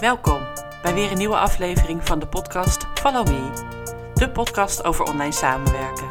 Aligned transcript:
Welkom 0.00 0.46
bij 0.82 0.94
weer 0.94 1.10
een 1.10 1.18
nieuwe 1.18 1.36
aflevering 1.36 2.06
van 2.06 2.18
de 2.18 2.28
podcast 2.28 2.86
Follow 2.94 3.26
Me, 3.26 4.12
de 4.14 4.30
podcast 4.30 4.84
over 4.84 5.04
online 5.04 5.32
samenwerken. 5.32 6.08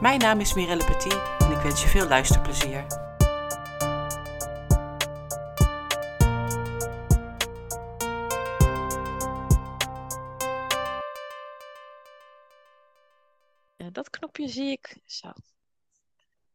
Mijn 0.00 0.18
naam 0.18 0.40
is 0.40 0.54
Mirelle 0.54 0.84
Petit 0.84 1.20
en 1.38 1.50
ik 1.50 1.62
wens 1.62 1.82
je 1.82 1.88
veel 1.88 2.08
luisterplezier. 2.08 2.86
Dat 13.92 14.10
knopje 14.10 14.48
zie 14.48 14.70
ik 14.70 14.96
zo. 15.06 15.32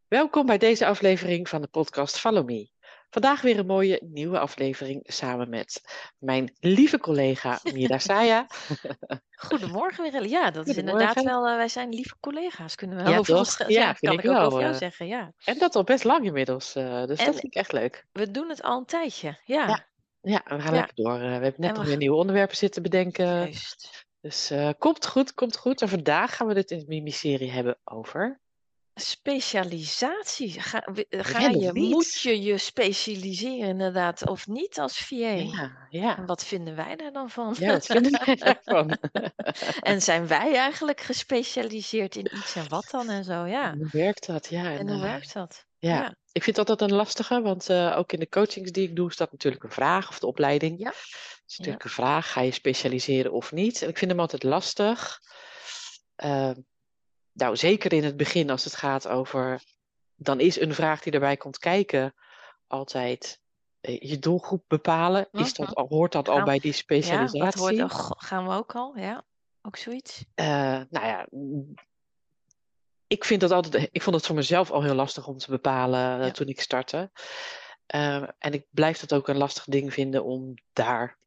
Welkom 0.08 0.46
bij 0.46 0.58
deze 0.58 0.86
aflevering 0.86 1.50
van 1.50 1.62
de 1.62 1.68
podcast 1.68 2.20
Follow 2.20 2.46
Me. 2.46 2.70
Vandaag 3.16 3.42
weer 3.42 3.60
een 3.60 3.66
mooie 3.66 4.02
nieuwe 4.06 4.40
aflevering 4.40 5.02
samen 5.04 5.50
met 5.50 5.82
mijn 6.20 6.56
lieve 6.60 7.00
collega 7.00 7.60
Mira 7.74 7.98
Saya. 7.98 8.48
Goedemorgen 9.50 10.04
Mirelle. 10.04 10.30
Ja, 10.30 10.52
dat 10.52 10.68
is 10.68 10.78
inderdaad 10.78 11.24
wel, 11.24 11.50
uh, 11.50 11.56
wij 11.56 11.68
zijn 11.68 11.90
lieve 11.90 12.16
collega's, 12.20 12.76
kunnen 12.76 12.98
we 12.98 13.04
wel 13.04 13.12
Ja, 13.12 13.18
over 13.20 13.36
ons, 13.36 13.58
ja, 13.58 13.66
Ja, 13.68 13.94
kan 13.94 14.14
ik 14.14 14.24
ik 14.24 14.30
ook 14.30 14.36
wel, 14.36 14.46
over 14.46 14.60
jou 14.60 14.72
eh. 14.72 14.80
zeggen, 14.80 15.08
ja. 15.08 15.34
En 15.46 15.58
dat 15.58 15.76
al 15.76 15.84
best 15.84 16.04
lang 16.04 16.26
inmiddels, 16.26 16.76
eh, 16.76 17.06
dus 17.06 17.20
En- 17.20 17.26
dat 17.26 17.34
vind 17.34 17.44
ik 17.44 17.56
echt 17.56 17.72
leuk. 17.72 18.06
We 18.12 18.32
doen 18.32 18.50
het 18.50 18.64
al 18.64 18.78
een 18.78 18.86
tijdje, 18.86 19.40
ja. 19.44 19.68
Ja, 19.68 19.88
Ja, 20.22 20.42
we 20.46 20.62
gaan 20.62 20.74
lekker 20.74 20.96
door. 20.96 21.14
Eh, 21.14 21.20
we 21.20 21.26
hebben 21.28 21.54
net 21.58 21.74
nog 21.74 21.84
we 21.84 21.90
weer 21.90 21.98
nieuwe 21.98 22.18
onderwerpen 22.18 22.58
zitten 22.58 22.82
bedenken. 22.82 23.26
Juist. 23.26 24.06
Dus 24.22 24.50
eh, 24.50 24.70
komt 24.78 25.08
goed, 25.08 25.34
komt 25.34 25.58
goed. 25.58 25.82
En 25.82 25.90
vandaag 25.90 26.36
gaan 26.36 26.48
we 26.48 26.54
dit 26.54 26.72
in 26.72 26.80
de 26.80 26.86
miniserie 26.88 27.52
hebben 27.52 27.78
over... 27.84 28.40
Specialisatie. 28.96 30.62
Ga, 30.62 30.88
we- 30.94 31.06
ga 31.10 31.40
je, 31.50 31.74
moet 31.74 32.14
je 32.22 32.42
je 32.42 32.58
specialiseren 32.58 33.68
inderdaad 33.68 34.28
of 34.30 34.48
niet 34.48 34.80
als 34.80 34.98
VA? 34.98 35.16
Ja, 35.16 35.88
ja. 35.90 36.18
En 36.18 36.26
wat 36.26 36.46
vinden 36.46 36.76
wij 36.76 36.96
daar 36.96 37.12
dan 37.12 37.30
van? 37.30 37.56
Ja, 37.60 37.72
wat 37.72 37.86
vinden 37.86 38.22
wij 38.26 38.36
daarvan? 38.36 38.98
en 39.92 40.02
zijn 40.02 40.28
wij 40.28 40.56
eigenlijk 40.56 41.02
gespecialiseerd 41.02 42.16
in 42.16 42.30
iets 42.38 42.56
en 42.56 42.70
wat 42.70 42.88
dan 42.92 43.10
en 43.10 43.24
zo, 43.24 43.46
ja. 43.46 43.76
Hoe 43.76 43.90
werkt 43.92 44.26
dat? 44.28 44.48
Ja, 44.50 44.72
En 44.72 44.88
hoe 44.88 44.96
eh, 44.98 45.02
werkt 45.12 45.34
dat? 45.34 45.66
Ja, 45.78 45.90
Ja. 45.96 46.16
ik 46.32 46.44
vind 46.44 46.56
dat 46.56 46.70
altijd 46.70 46.90
een 46.92 46.98
lastige, 46.98 47.42
want 47.42 47.70
eh, 47.70 47.96
ook 47.98 48.12
in 48.12 48.20
de 48.20 48.30
coachings 48.30 48.72
die 48.72 48.90
ik 48.90 48.96
doe 48.96 49.12
staat 49.12 49.32
natuurlijk 49.32 49.64
een 49.64 49.72
vraag 49.72 50.10
of 50.10 50.20
de 50.20 50.28
opleiding. 50.28 50.80
Ja. 50.80 50.90
Het 50.90 51.44
is 51.48 51.58
natuurlijk 51.58 51.84
een 51.84 51.90
vraag, 51.90 52.32
ga 52.32 52.42
je 52.42 52.52
specialiseren 52.52 53.32
of 53.32 53.52
niet? 53.52 53.82
En 53.82 53.90
ik 53.90 53.98
vind 53.98 54.12
hem 54.12 54.20
altijd 54.20 54.44
lastig. 54.44 55.20
Eh, 56.16 56.52
nou, 57.36 57.56
zeker 57.56 57.94
in 57.94 58.04
het 58.04 58.18
begin 58.18 58.50
als 58.50 58.64
het 58.64 58.76
gaat 58.76 59.08
over, 59.08 59.62
dan 60.16 60.40
is 60.40 60.60
een 60.60 60.74
vraag 60.74 61.02
die 61.02 61.14
erbij 61.14 61.38
komt 61.38 61.58
kijken 61.58 62.14
altijd 62.68 63.40
eh, 63.82 64.00
je 64.00 64.20
doelgroep 64.20 64.64
bepalen. 64.68 65.28
Is 65.32 65.54
dat, 65.54 65.68
Mhm. 65.68 65.76
al, 65.76 65.88
hoort 65.88 66.12
dat 66.12 66.30
al 66.30 66.44
bij 66.44 66.60
die 66.60 66.72
Ja, 66.72 66.78
specialisatie? 66.78 67.78
dat 67.78 67.90
hoort, 67.90 67.92
go- 67.92 68.16
gaan 68.18 68.48
we 68.48 68.54
ook 68.54 68.76
al, 68.76 68.98
ja. 68.98 69.24
Ook 69.62 69.78
zoiets? 69.78 70.26
Eh, 70.36 70.46
nou 70.90 71.06
ja, 71.06 71.28
ik 73.08 73.24
vind 73.26 73.42
dat 73.42 73.52
altijd, 73.52 73.90
ik 73.92 74.02
vond 74.02 74.16
het 74.16 74.26
voor 74.26 74.36
mezelf 74.36 74.72
al 74.72 74.84
heel 74.84 74.94
lastig 74.96 75.28
om 75.28 75.38
te 75.38 75.50
bepalen 75.50 76.20
eh, 76.20 76.26
Ja. 76.26 76.32
toen 76.32 76.48
ik 76.48 76.62
startte. 76.62 77.12
Eh, 77.86 78.24
en 78.40 78.54
ik 78.54 78.66
blijf 78.70 79.00
dat 79.00 79.14
ook 79.14 79.28
een 79.28 79.38
lastig 79.38 79.64
ding 79.66 79.94
vinden 79.94 80.24
om 80.24 80.54
daar 80.74 81.18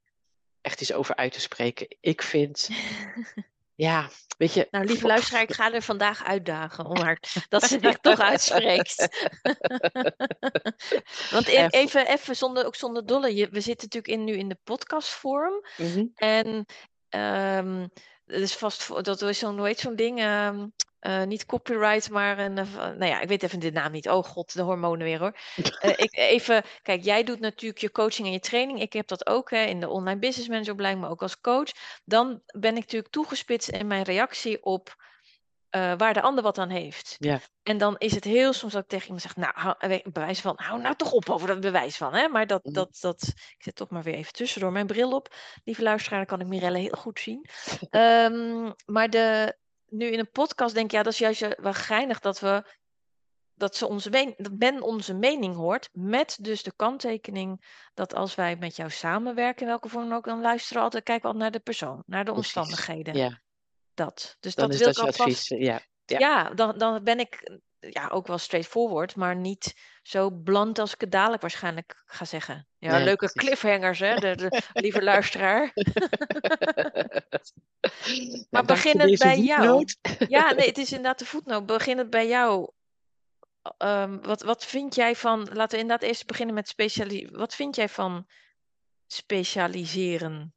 echt 0.61 0.81
iets 0.81 0.93
over 0.93 1.17
uit 1.17 1.33
te 1.33 1.41
spreken. 1.41 1.97
Ik 2.01 2.23
vind, 2.23 2.69
ja, 3.79 4.09
weet 4.39 4.53
je. 4.53 4.69
Nou, 4.71 4.85
lieve 4.85 5.07
luisteraar, 5.07 5.43
ik 5.43 5.53
ga 5.53 5.73
er 5.73 5.83
vandaag 5.83 6.25
uitdagen 6.25 6.87
om 6.87 6.97
haar 6.97 7.23
dat 7.49 7.63
ze 7.63 7.79
zich 7.83 7.99
toch 7.99 8.21
uitspreekt. 8.21 8.97
Want 11.31 11.49
e- 11.49 11.67
even, 11.71 12.07
even 12.07 12.37
zonder, 12.37 12.67
ook 12.67 12.75
zonder 12.75 13.07
dolle, 13.07 13.35
je, 13.35 13.49
we 13.49 13.61
zitten 13.61 13.89
natuurlijk 13.91 14.21
in, 14.21 14.25
nu 14.25 14.33
in 14.33 14.49
de 14.49 14.59
podcastvorm. 14.65 15.65
Mhm. 15.77 16.07
En 16.15 16.67
ehm 17.09 17.87
dat 18.25 18.41
is 18.41 18.55
vast, 18.55 19.05
dat 19.05 19.23
is 19.23 19.39
zo'n, 19.39 19.59
hoe 19.59 19.67
heet 19.67 19.81
zo'n 19.81 19.97
ding? 19.97 20.19
ehm, 20.19 20.67
eh, 20.99 21.23
niet 21.23 21.47
copyright, 21.47 22.11
maar 22.11 22.39
een, 22.39 22.59
eh, 22.59 22.75
nou 22.75 23.05
ja, 23.05 23.21
ik 23.21 23.29
weet 23.29 23.43
even 23.43 23.61
de 23.61 23.71
naam 23.71 23.93
niet. 23.93 24.09
Oh 24.09 24.25
god, 24.25 24.55
de 24.55 24.63
hormonen 24.63 25.07
weer 25.07 25.19
hoor. 25.19 25.37
Eh, 25.79 25.91
ik, 25.97 26.17
even, 26.17 26.63
kijk, 26.83 27.05
jij 27.05 27.25
doet 27.25 27.41
natuurlijk 27.41 27.81
je 27.81 27.91
coaching 27.91 28.27
en 28.27 28.33
je 28.33 28.41
training. 28.41 28.81
Ik 28.81 28.93
heb 28.93 29.07
dat 29.07 29.27
ook 29.27 29.51
hè, 29.51 29.63
in 29.65 29.81
de 29.81 29.89
online 29.89 30.19
business 30.19 30.49
manager 30.49 30.73
opleiding, 30.73 31.03
maar 31.03 31.13
ook 31.13 31.23
als 31.23 31.41
coach. 31.41 31.71
Dan 32.05 32.43
ben 32.47 32.71
ik 32.75 32.81
natuurlijk 32.81 33.13
toegespitst 33.13 33.69
in 33.69 33.87
mijn 33.87 34.03
reactie 34.03 34.63
op 34.63 34.97
waar 35.71 36.15
de 36.15 36.21
ander 36.21 36.43
wat 36.45 36.59
aan 36.59 36.71
heeft. 36.71 37.17
Ja. 37.19 37.41
En 37.63 37.79
dan 37.79 37.95
is 37.99 38.15
het 38.15 38.25
heel 38.25 38.53
soms 38.53 38.73
dat 38.73 38.83
ik 38.83 38.89
tegen 38.89 39.05
iemand 39.05 39.23
zeg, 39.23 39.37
nou, 39.37 39.53
hou, 39.55 40.01
bewijs 40.13 40.41
van, 40.41 40.55
hou 40.57 40.81
nou 40.81 40.95
toch 40.95 41.13
op 41.13 41.31
over 41.31 41.49
dat 41.49 41.61
bewijs 41.61 41.97
van. 41.97 42.15
Hè? 42.15 42.29
Maar 42.29 42.47
dat, 42.47 42.65
Mhm. 42.65 42.75
dat, 42.75 42.99
dat, 43.01 43.23
ik 43.27 43.63
zet 43.63 43.77
toch 43.77 43.91
maar 43.91 44.03
weer 44.03 44.15
even 44.15 44.33
tussendoor 44.33 44.73
mijn 44.73 44.87
bril 44.87 45.13
op. 45.13 45.35
Lieve 45.65 45.83
luisteraar, 45.83 46.19
dan 46.19 46.27
kan 46.27 46.41
ik 46.41 46.47
Mirelle 46.47 46.79
heel 46.79 46.97
goed 46.99 47.21
zien. 47.21 47.47
Ehm, 47.91 48.73
maar 48.87 49.11
de, 49.11 49.57
nu 49.91 50.07
in 50.07 50.19
een 50.19 50.31
podcast 50.31 50.75
denk 50.75 50.87
ik, 50.87 50.93
ja, 50.93 51.03
dat 51.03 51.13
is 51.13 51.19
juist 51.19 51.61
wel 51.61 51.75
geinig 51.75 52.21
dat 52.21 52.41
we 52.41 52.77
dat, 53.55 53.77
ze 53.77 53.87
onze 53.87 54.11
men, 54.11 54.35
dat 54.37 54.53
men 54.59 54.83
onze 54.83 55.15
mening 55.15 55.55
hoort, 55.55 55.89
met 55.93 56.39
dus 56.41 56.63
de 56.63 56.73
kanttekening 56.77 57.65
dat 57.95 58.15
als 58.15 58.35
wij 58.35 58.57
met 58.57 58.77
jou 58.77 58.91
samenwerken, 58.91 59.63
in 59.63 59.69
welke 59.69 59.89
vorm 59.89 60.09
dan 60.09 60.19
ook, 60.19 60.25
dan 60.25 60.41
luisteren 60.41 60.77
we 60.79 60.85
altijd, 60.85 61.05
kijken 61.05 61.23
we 61.23 61.29
altijd 61.29 61.53
naar 61.53 61.61
de 61.61 61.65
persoon, 61.65 62.03
naar 62.07 62.25
de 62.25 62.33
omstandigheden. 62.33 63.15
Ja, 63.15 63.41
Dat. 63.95 64.37
Dus 64.41 64.55
dan 64.55 64.65
dat 64.65 64.75
is 64.75 64.85
wil 64.85 64.93
dat 64.93 64.97
ik 64.97 65.03
alvast. 65.05 65.21
advies. 65.21 65.51
eh, 65.51 65.61
Ja, 65.61 65.81
ja. 66.05 66.19
Ja, 66.19 66.51
dan, 66.55 66.79
dan 66.79 67.05
ben 67.05 67.19
ik 67.19 67.59
ja, 67.81 68.09
ook 68.09 68.27
wel 68.27 68.39
straightforward, 68.39 69.17
maar 69.17 69.37
niet 69.37 69.75
zo 70.03 70.31
bland 70.31 70.79
als 70.79 70.95
ik 70.95 71.01
het 71.01 71.11
dadelijk 71.11 71.43
waarschijnlijk 71.43 72.03
ga 72.07 72.25
zeggen. 72.25 72.69
Ja, 72.79 72.93
Nee, 72.93 73.05
leuke 73.05 73.17
precies. 73.17 73.43
cliffhangers, 73.43 73.99
hè, 73.99 74.15
de, 74.15 74.35
de 74.37 74.63
lieve 74.83 75.03
luisteraar. 75.03 75.73
Maar 78.51 78.65
begin 78.65 79.01
het 79.01 79.19
bij 79.19 79.39
jou. 79.39 79.85
Ja, 80.29 80.53
nee, 80.53 80.67
het 80.73 80.79
is 80.79 80.91
inderdaad 80.91 81.19
de 81.19 81.25
voetnoot. 81.25 81.67
Begin 81.67 81.99
het 81.99 82.11
bij 82.11 82.29
jou. 82.29 82.71
Ehm, 83.77 84.21
wat, 84.21 84.43
wat 84.43 84.65
vind 84.65 84.95
jij 84.95 85.17
van, 85.17 85.39
laten 85.53 85.77
we 85.77 85.83
inderdaad 85.83 86.09
eerst 86.09 86.27
beginnen 86.27 86.55
met 86.55 86.69
speciali 86.69 87.29
Wat 87.31 87.55
vind 87.55 87.77
jij 87.77 87.89
van 87.89 88.27
specialiseren 89.07 90.55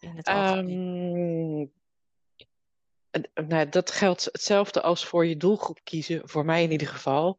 in 0.00 0.16
het 0.16 0.26
algemeen? 0.26 1.72
En- 3.10 3.30
nou, 3.48 3.68
dat 3.68 3.90
geldt 3.90 4.24
hetzelfde 4.24 4.80
als 4.82 5.04
voor 5.04 5.26
je 5.26 5.36
doelgroep 5.36 5.80
kiezen, 5.84 6.28
voor 6.28 6.44
mij 6.44 6.62
in 6.62 6.70
ieder 6.70 6.88
geval. 6.88 7.38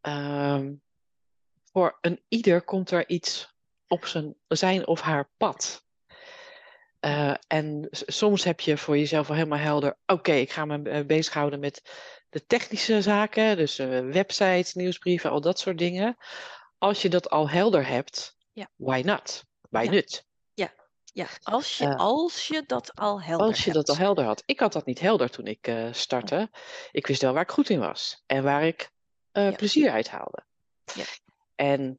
Ehm, 0.00 0.72
voor 1.72 1.98
een 2.00 2.22
ieder 2.28 2.62
komt 2.62 2.90
er 2.90 3.08
iets 3.08 3.52
op 3.88 4.06
zijn, 4.06 4.34
zijn 4.48 4.86
of 4.86 5.00
haar 5.00 5.30
pad. 5.36 5.82
Eh, 7.00 7.34
en 7.46 7.88
soms 7.90 8.44
heb 8.44 8.60
je 8.60 8.76
voor 8.78 8.98
jezelf 8.98 9.28
al 9.28 9.34
helemaal 9.34 9.58
helder, 9.58 9.96
oké, 10.06 10.32
ik 10.32 10.50
ga 10.52 10.64
me 10.64 10.90
eh, 10.90 11.06
bezighouden 11.06 11.60
met 11.60 11.82
de 12.30 12.46
technische 12.46 13.02
zaken, 13.02 13.56
dus 13.56 13.78
eh, 13.78 14.00
websites, 14.00 14.74
nieuwsbrieven, 14.74 15.30
al 15.30 15.40
dat 15.40 15.58
soort 15.58 15.78
dingen. 15.78 16.16
Als 16.78 17.02
je 17.02 17.08
dat 17.08 17.30
al 17.30 17.50
helder 17.50 17.86
hebt, 17.86 18.36
Ja. 18.52 18.68
why 18.76 19.02
not? 19.04 19.44
Why 19.70 19.82
Ja. 19.82 19.90
not? 19.90 20.24
Ja, 21.14 21.26
als 21.42 21.78
je, 21.78 21.84
eh, 21.84 21.96
als 21.96 22.46
je 22.46 22.62
dat 22.66 22.94
al 22.94 23.22
helder 23.22 23.46
Als 23.46 23.64
je 23.64 23.72
dat 23.72 23.88
al 23.88 23.94
hebt. 23.94 24.06
helder 24.06 24.24
had. 24.24 24.42
Ik 24.46 24.60
had 24.60 24.72
dat 24.72 24.86
niet 24.86 25.00
helder 25.00 25.30
toen 25.30 25.46
ik 25.46 25.66
eh, 25.66 25.88
startte. 25.92 26.50
Ik 26.92 27.06
wist 27.06 27.22
wel 27.22 27.32
waar 27.32 27.42
ik 27.42 27.50
goed 27.50 27.68
in 27.70 27.78
was 27.78 28.22
en 28.26 28.42
waar 28.42 28.64
ik 28.66 28.90
eh, 29.32 29.50
Ja. 29.50 29.56
plezier 29.56 29.90
uit 29.90 30.08
haalde. 30.08 30.44
Ja. 30.94 31.04
En 31.54 31.98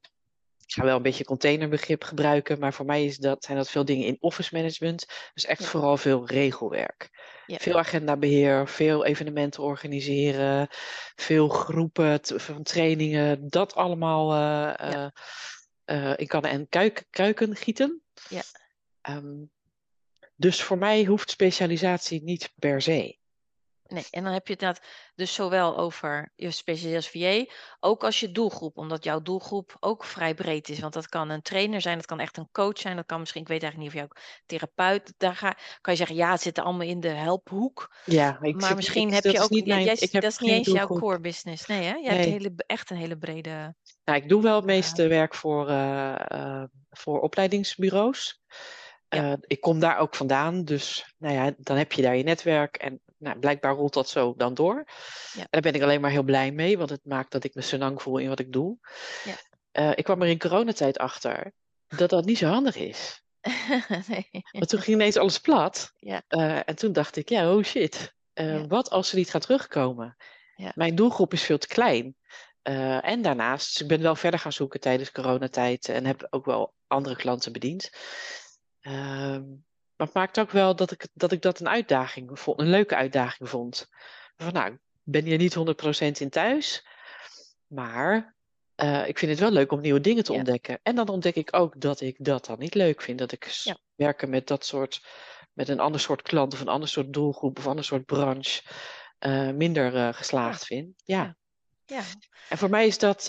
ik 0.66 0.74
ga 0.74 0.84
wel 0.84 0.96
een 0.96 1.02
beetje 1.02 1.24
containerbegrip 1.26 2.04
gebruiken, 2.04 2.60
maar 2.60 2.74
voor 2.74 2.86
mij 2.86 3.06
is 3.06 3.18
dat, 3.18 3.44
zijn 3.44 3.58
dat 3.58 3.70
veel 3.70 3.86
dingen 3.86 4.06
in 4.08 4.18
office 4.20 4.56
management. 4.56 5.06
Dus 5.34 5.46
echt 5.46 5.62
Ja. 5.62 5.68
vooral 5.68 5.98
veel 5.98 6.28
regelwerk. 6.28 7.10
Ja. 7.46 7.58
Veel 7.58 7.78
agendabeheer, 7.78 8.68
veel 8.68 9.06
evenementen 9.06 9.64
organiseren, 9.64 10.68
veel 11.16 11.48
groepen 11.48 12.22
t- 12.22 12.34
van 12.36 12.64
trainingen. 12.64 13.50
Dat 13.50 13.76
allemaal 13.76 14.34
eh, 14.34 14.94
eh, 14.94 15.08
eh, 15.86 16.14
in 16.18 16.28
kannen 16.28 16.52
en 16.52 16.70
kuik- 16.70 17.06
kruiken 17.10 17.56
gieten. 17.56 18.02
Ja. 18.30 18.42
Ehm, 19.06 19.44
dus 20.36 20.62
voor 20.64 20.78
mij 20.78 21.04
hoeft 21.04 21.30
specialisatie 21.30 22.24
niet 22.24 22.52
per 22.60 22.82
se. 22.82 23.18
Nee, 23.88 24.06
en 24.12 24.24
dan 24.24 24.34
heb 24.34 24.48
je 24.48 24.54
het 24.54 24.62
inderdaad 24.62 24.88
dus 25.16 25.34
zowel 25.34 25.78
over 25.78 26.32
je 26.36 26.52
specialisatie 26.52 27.26
als 27.26 27.46
VA, 27.48 27.54
ook 27.80 28.04
als 28.04 28.20
je 28.20 28.32
doelgroep, 28.32 28.78
omdat 28.78 29.04
jouw 29.04 29.22
doelgroep 29.22 29.78
ook 29.80 30.04
vrij 30.04 30.34
breed 30.34 30.70
is. 30.70 30.80
Want 30.80 30.94
dat 30.94 31.10
kan 31.10 31.30
een 31.30 31.42
trainer 31.42 31.82
zijn, 31.82 31.98
dat 31.98 32.06
kan 32.06 32.20
echt 32.20 32.38
een 32.38 32.50
coach 32.52 32.80
zijn, 32.80 32.96
dat 32.96 33.06
kan 33.06 33.20
misschien, 33.20 33.42
ik 33.42 33.48
weet 33.48 33.64
eigenlijk 33.64 33.94
niet 33.94 34.04
of 34.04 34.10
jij 34.10 34.20
ook 34.22 34.42
therapeut, 34.46 35.14
daar 35.18 35.36
ga, 35.36 35.58
kan 35.82 35.94
je 35.94 36.00
zeggen, 36.00 36.16
ja, 36.16 36.32
het 36.32 36.42
zit 36.42 36.60
allemaal 36.60 36.88
in 36.88 37.00
de 37.00 37.08
helphoek. 37.10 37.96
Ja, 38.06 38.38
ik 38.42 38.54
Maar 38.56 38.68
zit- 38.68 38.76
misschien 38.76 39.08
ik- 39.08 39.14
heb 39.14 39.24
je 39.24 39.40
ook, 39.42 39.50
niet 39.50 39.66
jij- 39.66 39.74
mijn- 39.76 39.86
jij- 39.86 39.96
ik 40.00 40.12
heb 40.12 40.22
dat 40.22 40.32
is 40.32 40.38
niet 40.38 40.52
eens 40.52 40.68
jouw 40.68 40.88
core 40.88 41.20
business. 41.20 41.66
Nee, 41.66 41.84
hè? 41.84 41.94
Je 41.96 42.10
hebt 42.10 42.26
hele, 42.26 42.54
echt 42.58 42.90
een 42.90 42.98
hele 42.98 43.18
brede. 43.18 43.76
Nou, 44.04 44.22
ik 44.22 44.30
doe 44.30 44.42
wel 44.42 44.56
het 44.56 44.66
meeste 44.66 45.08
werk 45.08 45.36
voor, 45.36 45.68
eh, 45.70 46.16
eh, 46.32 46.64
voor 46.90 47.20
opleidingsbureaus. 47.22 48.42
Ja. 49.16 49.32
Eh, 49.32 49.38
ik 49.42 49.62
kom 49.62 49.80
daar 49.80 49.98
ook 49.98 50.16
vandaan, 50.16 50.64
dus 50.64 51.14
nou 51.18 51.34
ja, 51.34 51.54
dan 51.58 51.78
heb 51.78 51.92
je 51.92 52.02
daar 52.02 52.16
je 52.16 52.24
netwerk 52.24 52.76
en 52.76 53.02
nou, 53.18 53.40
blijkbaar 53.40 53.76
rolt 53.76 53.94
dat 53.94 54.10
zo 54.10 54.34
dan 54.38 54.54
door. 54.54 54.84
Ja. 55.34 55.42
En 55.42 55.48
daar 55.50 55.62
ben 55.62 55.74
ik 55.74 55.82
alleen 55.82 56.02
maar 56.02 56.12
heel 56.12 56.24
blij 56.24 56.52
mee, 56.52 56.78
want 56.78 56.90
het 56.90 57.06
maakt 57.06 57.32
dat 57.32 57.44
ik 57.44 57.56
me 57.56 57.62
senang 57.62 58.02
voel 58.02 58.18
in 58.18 58.30
wat 58.30 58.40
ik 58.40 58.52
doe. 58.52 58.78
Ja. 59.24 59.36
Eh, 59.72 59.92
ik 59.96 60.04
kwam 60.04 60.22
er 60.22 60.28
in 60.28 60.40
coronatijd 60.40 60.98
achter 60.98 61.54
dat 61.88 62.10
dat 62.10 62.26
niet 62.26 62.38
zo 62.38 62.48
handig 62.48 62.76
is. 62.76 63.24
nee. 64.08 64.30
Maar 64.52 64.68
toen 64.68 64.80
ging 64.80 64.96
ineens 64.96 65.18
alles 65.18 65.40
plat. 65.40 65.92
Ja. 65.96 66.24
Eh, 66.28 66.60
en 66.66 66.76
toen 66.76 66.94
dacht 66.94 67.16
ik, 67.16 67.30
ja, 67.30 67.54
oh 67.54 67.64
shit. 67.64 68.14
Wat 68.68 68.90
als 68.90 69.10
ze 69.10 69.16
niet 69.16 69.30
gaat 69.30 69.42
terugkomen? 69.42 70.16
Ja. 70.56 70.72
Mijn 70.76 70.96
doelgroep 70.96 71.34
is 71.34 71.44
veel 71.44 71.58
te 71.58 71.68
klein. 71.68 72.16
En 73.02 73.22
daarnaast, 73.22 73.72
dus 73.72 73.82
ik 73.82 73.88
ben 73.88 74.02
wel 74.02 74.16
verder 74.16 74.40
gaan 74.40 74.54
zoeken 74.54 74.80
tijdens 74.80 75.12
coronatijd 75.12 75.90
en 75.90 76.06
heb 76.06 76.28
ook 76.30 76.46
wel 76.46 76.74
andere 76.88 77.16
klanten 77.16 77.52
bediend. 77.52 77.90
Ehm, 78.86 79.44
maar 79.96 80.08
het 80.08 80.14
maakt 80.14 80.40
ook 80.40 80.52
wel 80.52 80.76
dat 80.76 80.92
ik, 80.92 81.08
dat 81.14 81.32
ik 81.32 81.42
dat 81.42 81.60
een 81.60 81.68
uitdaging 81.70 82.40
vond, 82.40 82.60
een 82.60 82.70
leuke 82.70 82.96
uitdaging 82.96 83.50
vond. 83.50 83.88
Van 84.36 84.54
nou, 84.54 84.74
ik 84.74 84.80
ben 85.04 85.24
hier 85.24 85.38
niet 85.38 85.56
100% 85.56 86.20
in 86.22 86.30
thuis, 86.30 86.88
maar 87.68 88.36
eh, 88.76 89.08
ik 89.08 89.18
vind 89.20 89.32
het 89.32 89.40
wel 89.40 89.52
leuk 89.52 89.72
om 89.72 89.82
nieuwe 89.82 90.02
dingen 90.02 90.24
te 90.24 90.32
Ja. 90.32 90.38
ontdekken. 90.38 90.80
En 90.84 90.96
dan 90.96 91.08
ontdek 91.08 91.36
ik 91.36 91.56
ook 91.56 91.80
dat 91.82 92.02
ik 92.02 92.16
dat 92.20 92.46
dan 92.46 92.60
niet 92.60 92.74
leuk 92.74 93.02
vind. 93.02 93.20
Dat 93.20 93.32
ik 93.32 93.46
Ja. 93.46 93.78
werken 93.96 94.30
met 94.30 94.48
dat 94.48 94.66
soort, 94.66 95.06
met 95.54 95.70
een 95.70 95.80
ander 95.80 96.00
soort 96.02 96.22
klant 96.22 96.54
of 96.54 96.60
een 96.60 96.68
ander 96.68 96.90
soort 96.90 97.14
doelgroep 97.14 97.58
of 97.58 97.64
een 97.64 97.70
ander 97.70 97.86
soort 97.86 98.06
branche 98.06 98.62
eh, 99.20 99.50
minder 99.52 99.96
eh, 99.96 100.14
geslaagd 100.14 100.66
vind. 100.66 100.94
Ja. 101.04 101.16
Ja. 101.24 101.36
Ja. 101.98 102.04
En 102.50 102.58
voor 102.58 102.70
mij 102.70 102.88
is 102.88 102.98
dat 102.98 103.28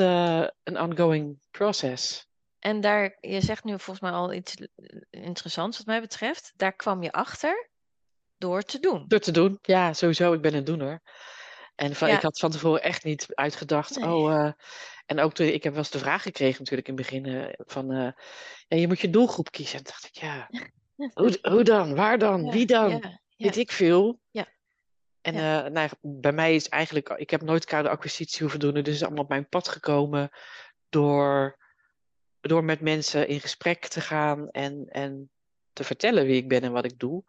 een 0.63 0.81
ongoing 0.81 1.39
process. 1.51 2.27
En 2.67 2.81
daar, 2.81 3.17
je 3.21 3.41
zegt 3.41 3.65
nu 3.65 3.71
volgens 3.71 4.01
mij 4.01 4.11
al 4.11 4.33
iets 4.33 4.55
interessants 5.11 5.77
wat 5.77 5.87
mij 5.87 6.01
betreft. 6.01 6.53
Daar 6.57 6.73
kwam 6.73 7.03
je 7.03 7.13
achter 7.13 7.69
door 8.39 8.63
te 8.63 8.81
doen. 8.81 9.05
Door 9.09 9.19
te 9.19 9.31
doen. 9.31 9.59
Ja, 9.63 9.93
sowieso. 9.93 10.33
Ik 10.33 10.41
ben 10.41 10.55
een 10.55 10.65
doener. 10.65 11.03
En 11.75 11.95
van, 11.95 12.09
Ja. 12.09 12.17
ik 12.17 12.23
had 12.23 12.39
van 12.39 12.51
tevoren 12.51 12.83
echt 12.83 13.05
niet 13.05 13.27
uitgedacht. 13.35 13.97
Nee. 13.97 14.09
Oh, 14.09 14.35
eh, 14.35 14.53
en 15.07 15.21
ook 15.21 15.33
toen, 15.35 15.47
ik 15.47 15.63
heb 15.63 15.73
wel 15.73 15.83
eens 15.83 15.91
de 15.91 15.99
vraag 15.99 16.23
gekregen 16.23 16.59
natuurlijk 16.59 16.89
in 16.89 16.97
het 16.97 17.07
begin 17.07 17.25
eh, 17.27 17.53
van 17.59 17.91
eh, 17.93 18.13
ja, 18.69 18.77
je 18.77 18.87
moet 18.87 19.01
je 19.01 19.11
doelgroep 19.11 19.51
kiezen. 19.51 19.79
En 19.79 19.85
toen 19.85 19.93
dacht 19.93 20.07
ik, 20.17 20.23
ja, 20.23 20.49
hoe, 21.21 21.39
hoe 21.43 21.65
dan? 21.65 21.95
Waar 21.95 22.19
dan? 22.19 22.45
Ja, 22.45 22.53
Wie 22.53 22.67
dan? 22.67 22.91
Ja. 22.91 23.21
Weet 23.37 23.57
ik 23.57 23.73
veel. 23.73 24.21
Ja. 24.31 24.47
En 25.21 25.35
Ja. 25.35 25.65
eh, 25.65 25.71
nou, 25.71 25.89
bij 26.01 26.33
mij 26.33 26.55
is 26.55 26.69
eigenlijk, 26.69 27.09
ik 27.09 27.31
heb 27.31 27.43
nooit 27.43 27.65
koude 27.65 27.89
acquisitie 27.89 28.41
hoeven 28.41 28.61
doen. 28.61 28.75
Dus 28.75 28.85
het 28.85 28.95
is 28.95 29.03
allemaal 29.03 29.23
op 29.23 29.29
mijn 29.29 29.49
pad 29.49 29.69
gekomen 29.69 30.31
door, 30.89 31.65
door 32.41 32.65
met 32.65 32.81
mensen 32.81 33.29
in 33.29 33.41
gesprek 33.41 33.87
te 33.87 34.01
gaan 34.01 34.51
en, 34.51 34.87
en 34.89 35.31
te 35.73 35.85
vertellen 35.85 36.27
wie 36.27 36.37
ik 36.37 36.49
ben 36.49 36.63
en 36.63 36.73
wat 36.73 36.85
ik 36.85 36.99
doe. 36.99 37.25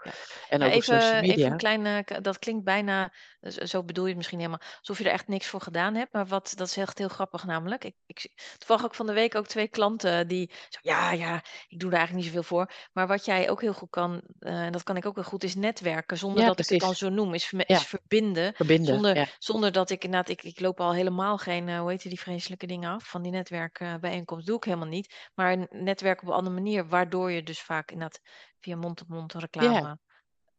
En 0.49 0.59
Ja, 0.59 0.65
ook 0.65 0.73
op 0.73 0.83
social 0.83 0.99
even, 0.99 1.23
even 1.23 1.27
media. 1.29 1.51
een 1.51 1.57
kleine, 1.57 2.05
dat 2.21 2.39
klinkt 2.39 2.63
bijna, 2.63 3.13
zo 3.41 3.65
zo 3.65 3.83
bedoel 3.83 4.03
je 4.03 4.09
het 4.09 4.17
misschien 4.17 4.39
helemaal, 4.39 4.61
alsof 4.79 4.97
je 4.97 5.03
er 5.03 5.11
echt 5.11 5.27
niks 5.27 5.47
voor 5.47 5.61
gedaan 5.61 5.95
hebt. 5.95 6.13
Maar 6.13 6.25
wat, 6.25 6.53
dat 6.55 6.67
is 6.67 6.77
echt 6.77 6.97
heel 6.97 7.07
grappig 7.07 7.45
namelijk. 7.45 7.83
Ik, 7.83 7.95
ik, 8.05 8.31
toevallig 8.57 8.83
ook 8.85 8.95
van 8.95 9.05
de 9.05 9.13
week 9.13 9.35
ook 9.35 9.47
twee 9.47 9.67
klanten 9.67 10.27
die, 10.27 10.51
zo, 10.69 10.79
ja, 10.81 11.11
ja, 11.11 11.43
ik 11.67 11.79
doe 11.79 11.89
daar 11.89 11.99
eigenlijk 11.99 12.13
niet 12.13 12.25
zoveel 12.25 12.57
voor. 12.57 12.71
Maar 12.93 13.07
wat 13.07 13.25
jij 13.25 13.49
ook 13.49 13.61
heel 13.61 13.73
goed 13.73 13.89
kan, 13.89 14.21
eh, 14.39 14.65
en 14.65 14.71
dat 14.71 14.83
kan 14.83 14.97
ik 14.97 15.05
ook 15.05 15.15
heel 15.15 15.23
goed, 15.23 15.43
is 15.43 15.55
netwerken. 15.55 16.17
Zonder 16.17 16.41
Ja, 16.41 16.47
dat 16.47 16.59
ik 16.59 16.69
het 16.69 16.79
dan 16.79 16.95
zo 16.95 17.09
noem, 17.09 17.33
is, 17.33 17.49
Ja. 17.49 17.63
is 17.65 17.83
verbinden. 17.83 18.53
Verbinden. 18.53 18.93
Zonder, 18.93 19.15
ja. 19.15 19.25
zonder 19.37 19.71
dat 19.71 19.89
ik 19.89 20.03
inderdaad, 20.03 20.29
ik, 20.29 20.43
ik 20.43 20.59
loop 20.59 20.79
al 20.79 20.93
helemaal 20.93 21.37
geen, 21.37 21.69
eh, 21.69 21.79
hoe 21.79 21.89
heet 21.89 22.01
die 22.01 22.19
vreselijke 22.19 22.67
dingen 22.67 22.91
af, 22.91 23.09
van 23.09 23.21
die 23.21 23.31
netwerkbijeenkomst 23.31 24.45
doe 24.45 24.57
ik 24.57 24.63
helemaal 24.63 24.87
niet. 24.87 25.29
Maar 25.33 25.51
een 25.51 25.67
netwerk 25.69 26.21
op 26.21 26.27
een 26.27 26.33
andere 26.33 26.55
manier, 26.55 26.87
waardoor 26.87 27.31
je 27.31 27.43
dus 27.43 27.61
vaak 27.61 27.91
inderdaad 27.91 28.21
via 28.59 28.75
mond-op-mond 28.75 29.33
reclame. 29.33 29.97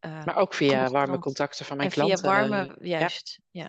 Eh, 0.01 0.25
Maar 0.25 0.37
ook 0.37 0.55
via 0.55 0.89
warme 0.89 1.19
contacten 1.19 1.65
van 1.67 1.77
mijn 1.77 1.89
en 1.89 1.95
via 1.95 2.05
klanten. 2.15 2.49
warme, 2.51 2.77
ja. 2.81 2.99
juist. 2.99 3.41
Ja. 3.51 3.67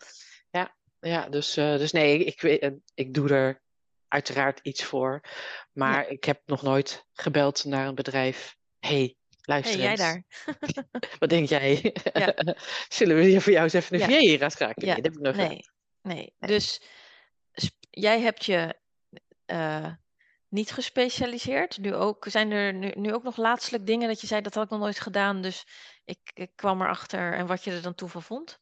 Ja, 1.01 1.29
dus, 1.29 1.57
eh, 1.57 1.77
dus 1.77 1.91
nee, 1.91 2.23
ik, 2.23 2.41
weet- 2.41 2.61
eh, 2.61 2.71
ik 2.93 3.13
doe 3.13 3.29
er 3.29 3.61
uiteraard 4.07 4.59
iets 4.61 4.83
voor. 4.83 5.21
Maar 5.71 6.07
ik 6.07 6.23
heb 6.23 6.41
nog 6.45 6.61
nooit 6.61 7.05
gebeld 7.13 7.63
naar 7.65 7.87
een 7.87 7.95
bedrijf. 7.95 8.55
hey, 8.79 8.91
Hey, 8.97 9.15
luister 9.41 9.79
jij 9.79 9.89
eens. 9.89 9.99
daar? 9.99 10.23
Wat 11.19 11.29
denk 11.29 11.49
jij? 11.49 11.95
Ja. 12.13 12.33
Zullen 12.97 13.15
we 13.15 13.23
hier 13.23 13.41
voor 13.41 13.51
jou 13.51 13.63
eens 13.63 13.73
even 13.73 13.93
een 13.93 13.99
Ja. 13.99 14.05
VA 14.07 14.17
hier 14.17 14.37
gaan 14.37 14.51
schakelen? 14.51 14.87
Ja, 14.87 14.93
Nee, 14.93 15.01
dat 15.03 15.11
heb 15.13 15.21
ik 15.21 15.27
nog 15.27 15.35
Nee, 15.35 15.55
niet. 15.55 15.71
nee. 16.01 16.33
Nee. 16.39 16.49
Dus 16.49 16.81
jij 17.89 18.19
hebt 18.21 18.45
je 18.45 18.75
eh, 19.45 19.91
niet 20.47 20.71
gespecialiseerd. 20.71 21.77
Nu 21.77 21.93
ook, 21.95 22.25
zijn 22.29 22.51
er 22.51 22.73
nu, 22.73 22.91
nu 22.95 23.13
ook 23.13 23.23
nog 23.23 23.37
laatstelijk 23.37 23.85
dingen 23.85 24.07
dat 24.07 24.21
je 24.21 24.27
zei 24.27 24.41
dat 24.41 24.53
had 24.53 24.63
ik 24.63 24.69
nog 24.69 24.79
nooit 24.79 24.99
gedaan. 24.99 25.41
Dus 25.41 25.65
ik, 26.09 26.31
ik 26.33 26.51
kwam 26.55 26.81
erachter 26.81 27.33
en 27.33 27.47
wat 27.47 27.63
je 27.63 27.71
er 27.71 27.81
dan 27.81 27.95
toe 27.95 28.09
van 28.09 28.23
vond? 28.23 28.59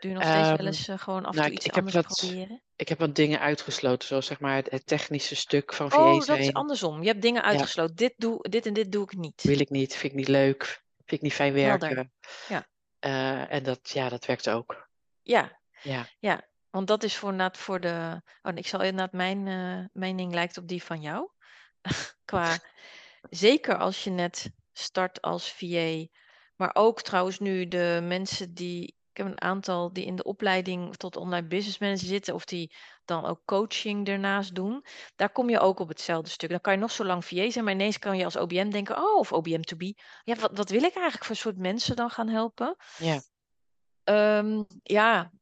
Doe 0.00 0.10
je 0.10 0.16
nog 0.16 0.22
steeds 0.22 0.48
wel 0.48 0.56
Ehm, 0.56 0.66
eens 0.66 0.88
eh, 0.88 0.98
gewoon 0.98 1.24
af 1.24 1.30
en 1.30 1.36
nou, 1.36 1.46
toe 1.46 1.56
iets 1.56 1.64
ik 1.66 1.74
heb 1.74 1.84
anders 1.84 2.06
wat- 2.06 2.16
proberen? 2.18 2.62
Ik 2.76 2.88
heb 2.88 2.98
wat 2.98 3.14
dingen 3.14 3.40
uitgesloten, 3.40 4.08
zoals 4.08 4.26
zeg 4.26 4.40
maar 4.40 4.54
het, 4.54 4.70
het 4.70 4.86
technische 4.86 5.36
stuk 5.36 5.72
van 5.74 5.90
VA 5.90 6.12
Oh, 6.12 6.24
dat 6.24 6.38
is 6.38 6.52
andersom. 6.52 7.02
Je 7.02 7.08
hebt 7.08 7.22
dingen 7.22 7.42
uitgesloten. 7.42 7.96
Dit, 7.96 8.14
doe, 8.16 8.48
dit 8.48 8.66
en 8.66 8.72
dit 8.72 8.92
doe 8.92 9.04
ik 9.04 9.16
niet. 9.16 9.42
Wil 9.42 9.60
ik 9.60 9.70
niet, 9.70 9.96
vind 9.96 10.12
ik 10.12 10.18
niet 10.18 10.28
leuk, 10.28 10.64
vind 10.96 11.10
ik 11.10 11.20
niet 11.20 11.32
fijn 11.32 11.58
Helder. 11.58 11.88
werken. 11.88 12.12
Ja. 12.48 12.66
Eh, 12.98 13.52
en 13.52 13.62
dat, 13.62 13.90
ja, 13.90 14.08
dat 14.08 14.26
werkt 14.26 14.48
ook. 14.48 14.88
Ja, 15.22 15.60
Ja. 16.18 16.46
Want 16.70 16.86
dat 16.86 17.02
is 17.02 17.16
voor, 17.16 17.30
inderdaad 17.30 17.58
voor 17.58 17.80
de. 17.80 18.22
Oh, 18.42 18.52
ik 18.56 18.66
zal 18.66 18.80
inderdaad, 18.82 19.12
mijn 19.12 19.46
eh, 19.48 19.84
mening 20.02 20.32
lijkt 20.34 20.56
op 20.56 20.68
die 20.68 20.82
van 20.82 21.00
jou. 21.00 21.30
Qua, 22.24 22.58
zeker 23.30 23.76
als 23.76 24.04
je 24.04 24.10
net 24.10 24.50
start 24.78 25.22
als 25.22 25.52
VA. 25.52 26.06
Maar 26.56 26.70
ook 26.72 27.02
trouwens 27.02 27.38
nu 27.38 27.68
de 27.68 28.00
mensen 28.02 28.54
die. 28.54 28.96
Ik 29.12 29.24
heb 29.24 29.32
een 29.32 29.42
aantal 29.42 29.92
die 29.92 30.04
in 30.04 30.16
de 30.16 30.24
opleiding 30.24 30.96
tot 30.96 31.16
online 31.16 31.46
business 31.46 31.78
manager 31.78 32.06
zitten. 32.06 32.34
Of 32.34 32.44
die 32.44 32.74
dan 33.04 33.24
ook 33.24 33.40
coaching 33.44 34.08
ernaast 34.08 34.54
doen. 34.54 34.84
Daar 35.16 35.30
kom 35.30 35.50
je 35.50 35.58
ook 35.58 35.78
op 35.78 35.88
hetzelfde 35.88 36.30
stuk. 36.30 36.50
Dan 36.50 36.60
kan 36.60 36.72
je 36.72 36.78
nog 36.78 36.90
zo 36.90 37.04
lang 37.04 37.24
VA 37.24 37.50
zijn. 37.50 37.64
Maar 37.64 37.72
ineens 37.72 37.98
kan 37.98 38.16
je 38.16 38.24
als 38.24 38.36
OBM 38.36 38.70
denken. 38.70 38.96
Oh, 38.96 39.18
of 39.18 39.32
OBM 39.32 39.60
to 39.60 39.76
be. 39.76 39.96
Ja, 40.24 40.34
wat, 40.34 40.56
wat 40.56 40.70
wil 40.70 40.82
ik 40.82 40.94
eigenlijk 40.94 41.24
voor 41.24 41.36
soort 41.36 41.58
mensen 41.58 41.96
dan 41.96 42.10
gaan 42.10 42.28
helpen? 42.28 42.76
Ja. 42.98 43.20
Ehm, 44.04 44.62
ja, 44.82 45.32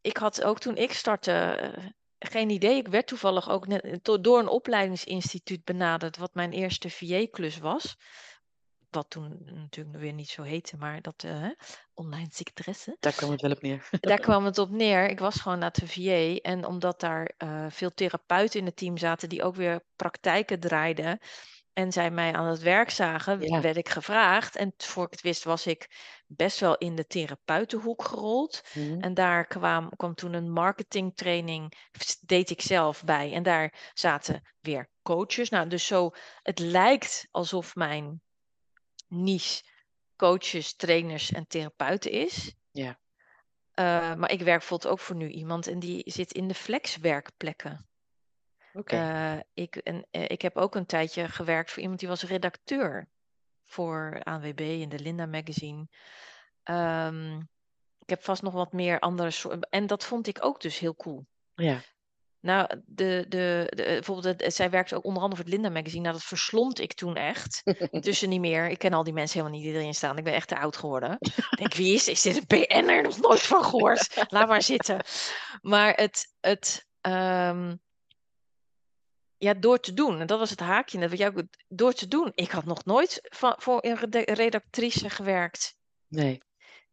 ik 0.00 0.16
had 0.16 0.42
ook 0.42 0.58
toen 0.58 0.76
ik 0.76 0.92
startte 0.92 1.32
eh, 1.32 1.84
geen 2.18 2.50
idee. 2.50 2.76
Ik 2.76 2.88
werd 2.88 3.06
toevallig 3.06 3.50
ook 3.50 3.66
net, 3.66 3.82
eh, 3.82 4.16
door 4.20 4.38
een 4.38 4.48
opleidingsinstituut 4.48 5.64
benaderd, 5.64 6.16
wat 6.16 6.34
mijn 6.34 6.52
eerste 6.52 6.90
VA-klus 6.90 7.58
was. 7.58 7.96
Wat 8.92 9.10
toen 9.10 9.42
natuurlijk 9.44 9.96
weer 9.96 10.12
niet 10.12 10.28
zo 10.28 10.42
heette, 10.42 10.76
maar 10.76 11.00
dat 11.00 11.24
eh, 11.24 11.46
online 11.94 12.28
secretaresse. 12.30 12.96
Daar 13.00 13.12
kwam 13.12 13.30
het 13.30 13.40
wel 13.40 13.50
op 13.50 13.62
neer. 13.62 13.88
Daar 14.00 14.20
kwam 14.20 14.44
het 14.44 14.58
op 14.58 14.70
neer. 14.70 15.08
Ik 15.08 15.18
was 15.18 15.40
gewoon 15.40 15.58
naar 15.58 15.72
de 15.72 15.88
VA. 15.88 16.50
En 16.50 16.66
omdat 16.66 17.00
daar 17.00 17.32
eh, 17.36 17.66
veel 17.68 17.94
therapeuten 17.94 18.60
in 18.60 18.66
het 18.66 18.76
team 18.76 18.96
zaten 18.96 19.28
die 19.28 19.42
ook 19.42 19.54
weer 19.54 19.84
praktijken 19.96 20.60
draaiden. 20.60 21.18
En 21.72 21.92
zij 21.92 22.10
mij 22.10 22.32
aan 22.32 22.46
het 22.46 22.60
werk 22.60 22.90
zagen, 22.90 23.40
Ja. 23.40 23.60
werd 23.60 23.76
ik 23.76 23.88
gevraagd. 23.88 24.56
En 24.56 24.72
voor 24.76 25.04
ik 25.04 25.10
het 25.10 25.20
wist, 25.20 25.44
was 25.44 25.66
ik 25.66 25.90
best 26.26 26.60
wel 26.60 26.76
in 26.76 26.94
de 26.94 27.06
therapeutenhoek 27.06 28.04
gerold. 28.04 28.62
Mhm. 28.74 29.00
En 29.00 29.14
daar 29.14 29.46
kwam, 29.46 29.88
kwam 29.96 30.14
toen 30.14 30.32
een 30.32 30.50
marketingtraining, 30.50 31.72
deed 32.20 32.50
ik 32.50 32.60
zelf 32.60 33.04
bij. 33.04 33.32
En 33.32 33.42
daar 33.42 33.90
zaten 33.94 34.42
weer 34.60 34.90
coaches. 35.02 35.48
Nou, 35.48 35.68
dus 35.68 35.86
zo, 35.86 36.10
het 36.42 36.58
lijkt 36.58 37.28
alsof 37.30 37.74
mijn 37.74 38.22
niche 39.12 39.62
coaches, 40.16 40.76
trainers 40.76 41.32
en 41.32 41.46
therapeuten 41.46 42.10
is. 42.10 42.54
Ja. 42.70 42.98
Eh, 43.72 44.14
maar 44.14 44.30
ik 44.30 44.40
werk 44.40 44.58
bijvoorbeeld 44.58 44.92
ook 44.92 45.00
voor 45.00 45.16
nu 45.16 45.28
iemand 45.28 45.66
en 45.66 45.78
die 45.78 46.02
zit 46.10 46.32
in 46.32 46.48
de 46.48 46.54
flexwerkplekken. 46.54 47.88
Oké. 48.72 48.96
Eh, 48.96 49.40
ik, 49.54 49.76
en, 49.76 50.06
eh, 50.10 50.24
ik 50.26 50.42
heb 50.42 50.56
ook 50.56 50.74
een 50.74 50.86
tijdje 50.86 51.28
gewerkt 51.28 51.70
voor 51.70 51.82
iemand 51.82 52.00
die 52.00 52.08
was 52.08 52.22
redacteur 52.22 53.08
voor 53.64 54.20
ANWB 54.22 54.60
in 54.60 54.88
de 54.88 54.98
Linda 54.98 55.26
Magazine. 55.26 55.88
Ehm, 56.62 57.38
ik 57.98 58.08
heb 58.08 58.22
vast 58.22 58.42
nog 58.42 58.52
wat 58.52 58.72
meer 58.72 58.98
andere 58.98 59.30
soorten. 59.30 59.60
En 59.60 59.86
dat 59.86 60.04
vond 60.04 60.26
ik 60.26 60.44
ook 60.44 60.60
dus 60.60 60.78
heel 60.78 60.96
cool. 60.96 61.26
ja. 61.54 61.80
Nou, 62.42 62.68
de, 62.86 63.24
de, 63.28 63.66
de, 63.68 63.82
bijvoorbeeld, 63.84 64.40
het- 64.40 64.54
zij 64.54 64.70
werkte 64.70 64.94
ook 64.96 65.04
onder 65.04 65.22
andere 65.22 65.42
voor 65.42 65.50
het 65.50 65.54
Linda 65.60 65.70
Magazine. 65.70 66.02
Nou, 66.02 66.14
dat 66.14 66.24
verslond 66.24 66.80
ik 66.80 66.92
toen 66.92 67.16
echt. 67.16 67.62
Intussen 67.90 68.28
niet 68.28 68.40
meer. 68.40 68.68
Ik 68.68 68.78
ken 68.78 68.92
al 68.92 69.04
die 69.04 69.12
mensen 69.12 69.38
helemaal 69.38 69.58
niet 69.60 69.68
die 69.70 69.80
erin 69.80 69.94
staan. 69.94 70.18
Ik 70.18 70.24
ben 70.24 70.32
echt 70.34 70.48
te 70.48 70.58
oud 70.58 70.76
geworden. 70.76 71.16
Ik 71.20 71.56
denk, 71.56 71.74
wie 71.74 71.94
is, 71.94 72.08
is 72.08 72.22
dit 72.22 72.36
een 72.36 72.46
BN'er? 72.46 73.02
Nog 73.02 73.20
nooit 73.20 73.42
van 73.42 73.64
gehoord. 73.64 74.16
Laat 74.32 74.48
maar 74.48 74.62
zitten. 74.62 75.04
Maar 75.60 75.94
het, 75.94 76.34
het 76.40 76.86
ehm, 77.00 77.76
ja, 79.36 79.54
door 79.54 79.80
te 79.80 79.92
doen. 79.94 80.20
En 80.20 80.26
dat 80.26 80.38
was 80.38 80.50
het 80.50 80.60
haakje 80.60 80.98
net 80.98 81.10
wat 81.10 81.18
jij 81.18 81.28
ook, 81.28 81.42
door 81.68 81.92
te 81.92 82.08
doen. 82.08 82.32
Ik 82.34 82.50
had 82.50 82.64
nog 82.64 82.84
nooit 82.84 83.20
van, 83.22 83.54
voor 83.58 83.78
een 83.84 84.24
redactrice 84.34 85.10
gewerkt. 85.10 85.76
Nee. 86.08 86.42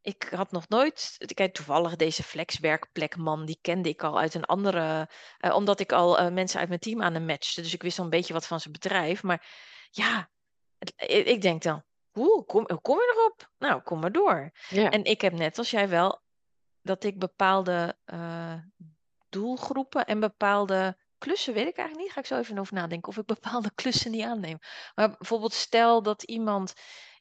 Ik 0.01 0.23
had 0.35 0.51
nog 0.51 0.67
nooit, 0.69 1.17
kijk, 1.33 1.53
toevallig 1.53 1.95
deze 1.95 2.23
flexwerkplekman, 2.23 3.45
die 3.45 3.57
kende 3.61 3.89
ik 3.89 4.03
al 4.03 4.19
uit 4.19 4.33
een 4.33 4.45
andere, 4.45 5.09
eh, 5.37 5.55
omdat 5.55 5.79
ik 5.79 5.91
al 5.91 6.17
eh, 6.19 6.31
mensen 6.31 6.59
uit 6.59 6.67
mijn 6.67 6.79
team 6.79 7.01
aan 7.01 7.13
hem 7.13 7.25
matchte. 7.25 7.61
Dus 7.61 7.73
ik 7.73 7.81
wist 7.81 7.97
al 7.97 8.03
een 8.03 8.09
beetje 8.09 8.33
wat 8.33 8.47
van 8.47 8.59
zijn 8.59 8.73
bedrijf. 8.73 9.23
Maar 9.23 9.47
ja, 9.91 10.29
het- 10.77 10.93
ik, 10.97 11.25
ik 11.25 11.41
denk 11.41 11.61
dan, 11.63 11.83
hoe 12.11 12.45
kom, 12.45 12.63
hoe 12.67 12.81
kom 12.81 12.97
je 12.97 13.13
erop? 13.17 13.51
Nou, 13.57 13.81
kom 13.81 13.99
maar 13.99 14.11
door. 14.11 14.51
En 14.89 15.03
ik 15.03 15.21
heb 15.21 15.33
net 15.33 15.57
als 15.57 15.69
jij 15.69 15.89
wel 15.89 16.21
dat 16.81 17.03
ik 17.03 17.19
bepaalde 17.19 17.97
eh, 18.05 18.53
doelgroepen 19.29 20.05
en 20.05 20.19
bepaalde 20.19 20.97
klussen 21.17 21.53
weet 21.53 21.67
ik 21.67 21.77
eigenlijk 21.77 22.05
niet. 22.07 22.13
Ga 22.13 22.19
ik 22.19 22.25
zo 22.27 22.37
even 22.37 22.57
over 22.59 22.73
nadenken 22.73 23.09
of 23.09 23.17
ik 23.17 23.25
bepaalde 23.25 23.71
klussen 23.75 24.11
niet 24.11 24.23
aanneem. 24.23 24.57
Maar 24.95 25.09
bijvoorbeeld 25.17 25.53
stel 25.53 26.01
dat 26.03 26.23
iemand 26.23 26.73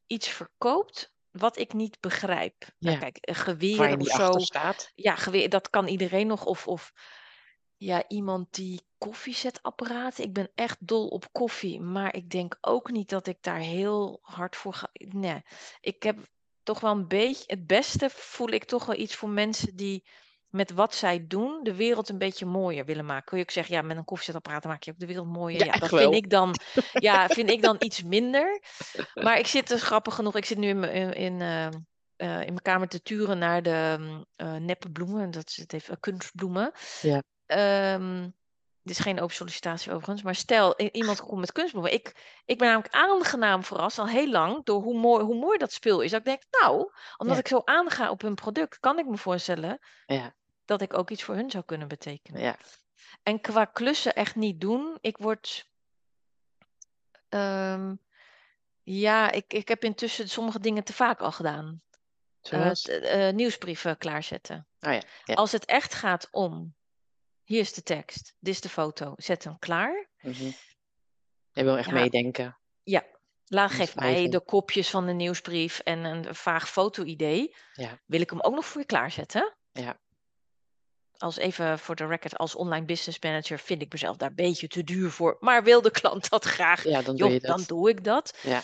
iets 0.07 0.29
verkoopt 0.29 1.13
wat 1.39 1.59
ik 1.59 1.73
niet 1.73 2.01
begrijp. 2.01 2.55
Nou, 2.79 2.95
Ja. 2.95 3.01
kijk, 3.01 3.19
geweer 3.21 3.99
of 3.99 4.07
zo. 4.09 4.33
staat. 4.39 4.93
Ja, 4.95 5.15
geweer, 5.15 5.49
dat 5.49 5.71
kan 5.71 5.87
iedereen 5.87 6.27
nog. 6.27 6.45
Of, 6.45 6.67
of 6.67 6.93
ja, 7.77 8.05
iemand 8.09 8.55
die 8.55 8.81
koffiezetapparaten. 8.99 10.25
Ik 10.25 10.33
ben 10.33 10.51
echt 10.55 10.77
dol 10.81 11.07
op 11.09 11.33
koffie, 11.33 11.81
maar 11.81 12.15
ik 12.15 12.31
denk 12.31 12.59
ook 12.61 12.91
niet 12.91 13.09
dat 13.09 13.27
ik 13.27 13.39
daar 13.41 13.59
heel 13.59 14.19
hard 14.23 14.57
voor 14.57 14.75
ga. 14.75 14.89
Nee, 14.93 15.43
ik 15.81 16.03
heb 16.03 16.19
toch 16.63 16.81
wel 16.81 16.93
een 16.93 17.09
beetje. 17.09 17.45
Het 17.47 17.67
beste 17.67 18.11
voel 18.11 18.49
ik 18.49 18.65
toch 18.65 18.87
wel 18.87 18.97
iets 18.97 19.15
voor 19.15 19.29
mensen 19.29 19.77
die 19.77 20.05
met 20.51 20.71
wat 20.73 20.95
zij 20.95 21.25
doen 21.27 21.61
de 21.63 21.75
wereld 21.75 22.09
een 22.09 22.19
beetje 22.19 22.47
mooier 22.47 22.85
willen 22.85 23.05
maken. 23.07 23.25
Kun 23.25 23.37
je 23.39 23.43
ook 23.45 23.51
zeggen, 23.51 23.75
ja, 23.75 23.83
met 23.83 23.97
een 23.97 24.05
koffiezetapparaat 24.05 24.65
maak 24.65 24.83
je 24.83 24.91
ook 24.91 24.99
de 24.99 25.07
wereld 25.07 25.27
mooier. 25.27 25.65
Ja, 25.65 25.73
dat 25.73 25.89
vind 25.89 26.15
ik 26.15 26.31
dan, 26.31 26.55
ja, 26.93 27.29
vind 27.29 27.51
ik 27.51 27.63
dan 27.63 27.77
iets 27.79 28.03
minder. 28.03 28.63
Maar 29.15 29.39
ik 29.39 29.47
zit 29.47 29.69
dus 29.69 29.83
grappig 29.83 30.15
genoeg, 30.15 30.37
ik 30.37 30.45
zit 30.45 30.59
nu 30.59 30.69
in, 30.69 30.79
mijn- 30.79 30.93
in, 30.93 31.13
in, 31.13 31.41
eh, 31.41 31.67
eh, 31.67 31.73
in 32.41 32.53
mijn 32.53 32.63
kamer 32.63 32.89
te 32.89 33.03
turen 33.03 33.39
naar 33.39 33.63
de 33.63 33.99
eh, 34.37 34.55
neppe 34.55 34.91
bloemen. 34.91 35.31
Dat 35.31 35.49
is 35.49 35.57
het 35.57 35.73
even 35.73 36.01
kunstbloemen. 36.01 36.73
Ja. 37.01 37.23
Ehm, 37.47 38.23
dit 38.83 38.97
is 38.97 39.03
geen 39.03 39.21
open 39.21 39.35
sollicitatie 39.35 39.91
overigens, 39.93 40.23
maar 40.23 40.35
stel 40.35 40.81
iemand 40.81 41.21
komt 41.21 41.41
met 41.41 41.53
kunstbloemen. 41.53 41.93
Ik, 41.93 42.41
ik 42.45 42.59
ben 42.59 42.69
namelijk 42.69 42.95
aangenaam 42.95 43.65
verrast 43.65 43.99
al 43.99 44.09
heel 44.09 44.31
lang 44.31 44.65
door 44.65 44.83
hoe 44.83 44.99
mooi, 44.99 45.25
hoe 45.25 45.39
mooi 45.39 45.59
dat 45.59 45.73
spul 45.73 46.01
is. 46.01 46.11
Dat 46.11 46.21
ik 46.21 46.27
denk, 46.27 46.43
nou, 46.63 46.91
omdat 47.17 47.35
Ja. 47.37 47.41
ik 47.43 47.49
zo 47.49 47.63
aanga 47.65 48.11
op 48.11 48.21
hun 48.21 48.35
product, 48.35 48.79
kan 48.79 48.99
ik 48.99 49.07
me 49.07 49.17
voorstellen 49.17 49.79
Ja, 50.07 50.35
dat 50.69 50.81
ik 50.83 50.95
ook 50.99 51.11
iets 51.11 51.23
voor 51.23 51.35
hun 51.35 51.51
zou 51.51 51.65
kunnen 51.65 51.89
betekenen. 51.89 52.41
ja. 52.43 52.57
En 53.23 53.41
qua 53.41 53.65
klussen 53.65 54.15
echt 54.15 54.35
niet 54.35 54.61
doen. 54.61 54.99
Ik 55.01 55.17
word. 55.17 55.67
ehm, 57.29 57.95
ja, 58.83 59.31
ik, 59.31 59.53
ik 59.53 59.69
heb 59.69 59.85
intussen 59.85 60.29
sommige 60.29 60.61
dingen 60.61 60.85
te 60.85 60.93
vaak 60.93 61.21
al 61.21 61.33
gedaan. 61.33 61.83
T- 62.41 62.89
eh, 62.89 63.33
nieuwsbrieven 63.33 63.99
klaarzetten. 63.99 64.67
Oh 64.81 64.93
ja, 64.93 65.03
ja. 65.25 65.35
Als 65.35 65.53
het 65.53 65.65
echt 65.65 65.95
gaat 65.95 66.29
om. 66.31 66.75
Hier 67.45 67.61
is 67.61 67.73
de 67.73 67.83
tekst, 67.83 68.35
dit 68.39 68.55
is 68.55 68.61
de 68.61 68.69
foto, 68.69 69.15
zet 69.17 69.45
hem 69.45 69.59
klaar. 69.59 70.09
Mhm. 70.21 70.51
Je 71.53 71.65
wil 71.65 71.77
echt 71.77 71.89
Ja. 71.89 71.95
meedenken. 71.95 72.59
Ja, 72.83 73.05
laat 73.47 73.71
geef 73.71 73.95
mij 73.95 74.29
de 74.29 74.41
kopjes 74.41 74.91
van 74.91 75.07
de 75.07 75.13
nieuwsbrief 75.13 75.79
en 75.79 76.05
een 76.05 76.35
vaag 76.35 76.69
foto-idee. 76.69 77.55
Ja. 77.73 78.01
Wil 78.07 78.21
ik 78.21 78.31
hem 78.31 78.41
ook 78.41 78.55
nog 78.55 78.67
voor 78.67 78.81
je 78.81 78.87
klaarzetten? 78.87 79.57
Ja. 79.73 80.01
Als 81.19 81.37
even 81.37 81.79
voor 81.79 81.95
de 81.95 82.07
record, 82.07 82.39
als 82.39 82.55
online 82.55 82.85
business 82.85 83.21
manager 83.21 83.59
vind 83.59 83.83
ik 83.83 83.93
mezelf 83.93 84.17
daar 84.17 84.29
een 84.29 84.35
beetje 84.35 84.69
te 84.69 84.85
duur 84.85 85.11
voor. 85.11 85.37
Maar 85.49 85.65
wil 85.65 85.83
de 85.83 85.91
klant 85.91 86.31
dat 86.31 86.45
graag? 86.45 86.85
Ja, 86.85 87.03
dan 87.03 87.17
doe 87.17 87.31
Joh, 87.31 87.41
dat. 87.41 87.57
dan 87.57 87.65
doe 87.67 87.89
ik 87.89 88.05
dat. 88.05 88.39
Ja. 88.43 88.63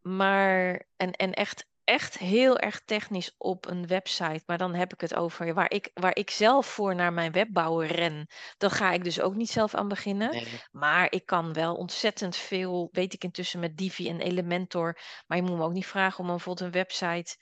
Maar, 0.00 0.86
en, 0.96 1.12
en 1.12 1.32
echt, 1.32 1.66
echt 1.84 2.18
heel 2.18 2.58
erg 2.58 2.80
technisch 2.84 3.34
op 3.38 3.66
een 3.66 3.86
website. 3.86 4.42
Maar 4.46 4.58
dan 4.58 4.74
heb 4.74 4.92
ik 4.92 5.00
het 5.00 5.14
over 5.14 5.54
waar 5.54 5.70
ik, 5.70 5.90
waar 5.94 6.16
ik 6.16 6.30
zelf 6.30 6.66
voor 6.66 6.94
naar 6.94 7.12
mijn 7.12 7.32
webbouwer 7.32 7.92
ren. 7.92 8.26
Dan 8.58 8.70
ga 8.70 8.92
ik 8.92 9.04
dus 9.04 9.20
ook 9.20 9.34
niet 9.34 9.50
zelf 9.50 9.74
aan 9.74 9.88
beginnen. 9.88 10.30
Nee. 10.30 10.46
Maar 10.70 11.12
ik 11.12 11.26
kan 11.26 11.52
wel 11.52 11.74
ontzettend 11.74 12.36
veel, 12.36 12.88
weet 12.92 13.12
ik 13.12 13.24
intussen 13.24 13.60
met 13.60 13.76
Divi 13.76 14.08
en 14.08 14.20
Elementor. 14.20 14.98
Maar 15.26 15.36
je 15.36 15.44
moet 15.44 15.56
me 15.56 15.64
ook 15.64 15.72
niet 15.72 15.86
vragen 15.86 16.20
om 16.20 16.26
bijvoorbeeld 16.26 16.66
een 16.66 16.80
website 16.80 17.36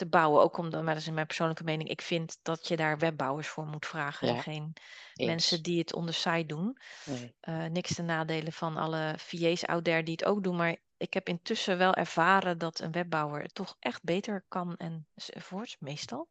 te 0.00 0.08
bouwen. 0.08 0.42
Ook 0.42 0.56
omdat, 0.56 0.82
maar 0.82 0.92
dat 0.94 1.02
is 1.02 1.08
in 1.08 1.14
mijn 1.14 1.26
persoonlijke 1.26 1.64
mening, 1.64 1.88
ik 1.88 2.02
vind 2.02 2.38
dat 2.42 2.68
je 2.68 2.76
daar 2.76 2.98
webbouwers 2.98 3.48
voor 3.48 3.66
moet 3.66 3.86
vragen. 3.86 4.28
En 4.28 4.42
geen 4.42 4.72
Eens. 5.14 5.28
mensen 5.28 5.62
die 5.62 5.78
het 5.78 5.94
on 5.94 6.06
the 6.06 6.12
side 6.12 6.46
doen. 6.46 6.78
Nee. 7.04 7.34
Eh, 7.40 7.64
niks 7.64 7.94
te 7.94 8.02
nadelen 8.02 8.52
van 8.52 8.76
alle 8.76 9.14
VA's 9.16 9.64
out 9.64 9.84
there 9.84 10.02
die 10.02 10.12
het 10.12 10.24
ook 10.24 10.42
doen. 10.42 10.56
Maar 10.56 10.76
ik 10.96 11.14
heb 11.14 11.28
intussen 11.28 11.78
wel 11.78 11.94
ervaren 11.94 12.58
dat 12.58 12.80
een 12.80 12.92
webbouwer 12.92 13.42
het 13.42 13.54
toch 13.54 13.76
echt 13.78 14.02
beter 14.02 14.44
kan 14.48 14.76
enzovoorts, 14.76 15.76
meestal. 15.78 16.28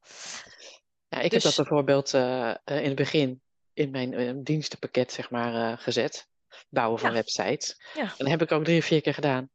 Ja, 1.07 1.17
ik 1.17 1.31
heb 1.31 1.41
Dus- 1.41 1.43
dat 1.43 1.55
bijvoorbeeld 1.55 2.13
eh, 2.13 2.53
in 2.65 2.83
het 2.85 2.95
begin 2.95 3.41
in 3.73 3.89
mijn 3.91 4.43
dienstenpakket 4.43 5.11
zeg 5.11 5.29
maar, 5.29 5.77
gezet. 5.77 6.27
Bouwen 6.69 6.99
van 6.99 7.09
Ja. 7.09 7.15
websites. 7.15 7.81
Ja. 7.93 8.01
En 8.01 8.13
dat 8.17 8.27
heb 8.27 8.41
ik 8.41 8.51
ook 8.51 8.63
drie 8.63 8.79
of 8.79 8.85
vier 8.85 9.01
keer 9.01 9.13
gedaan. 9.13 9.49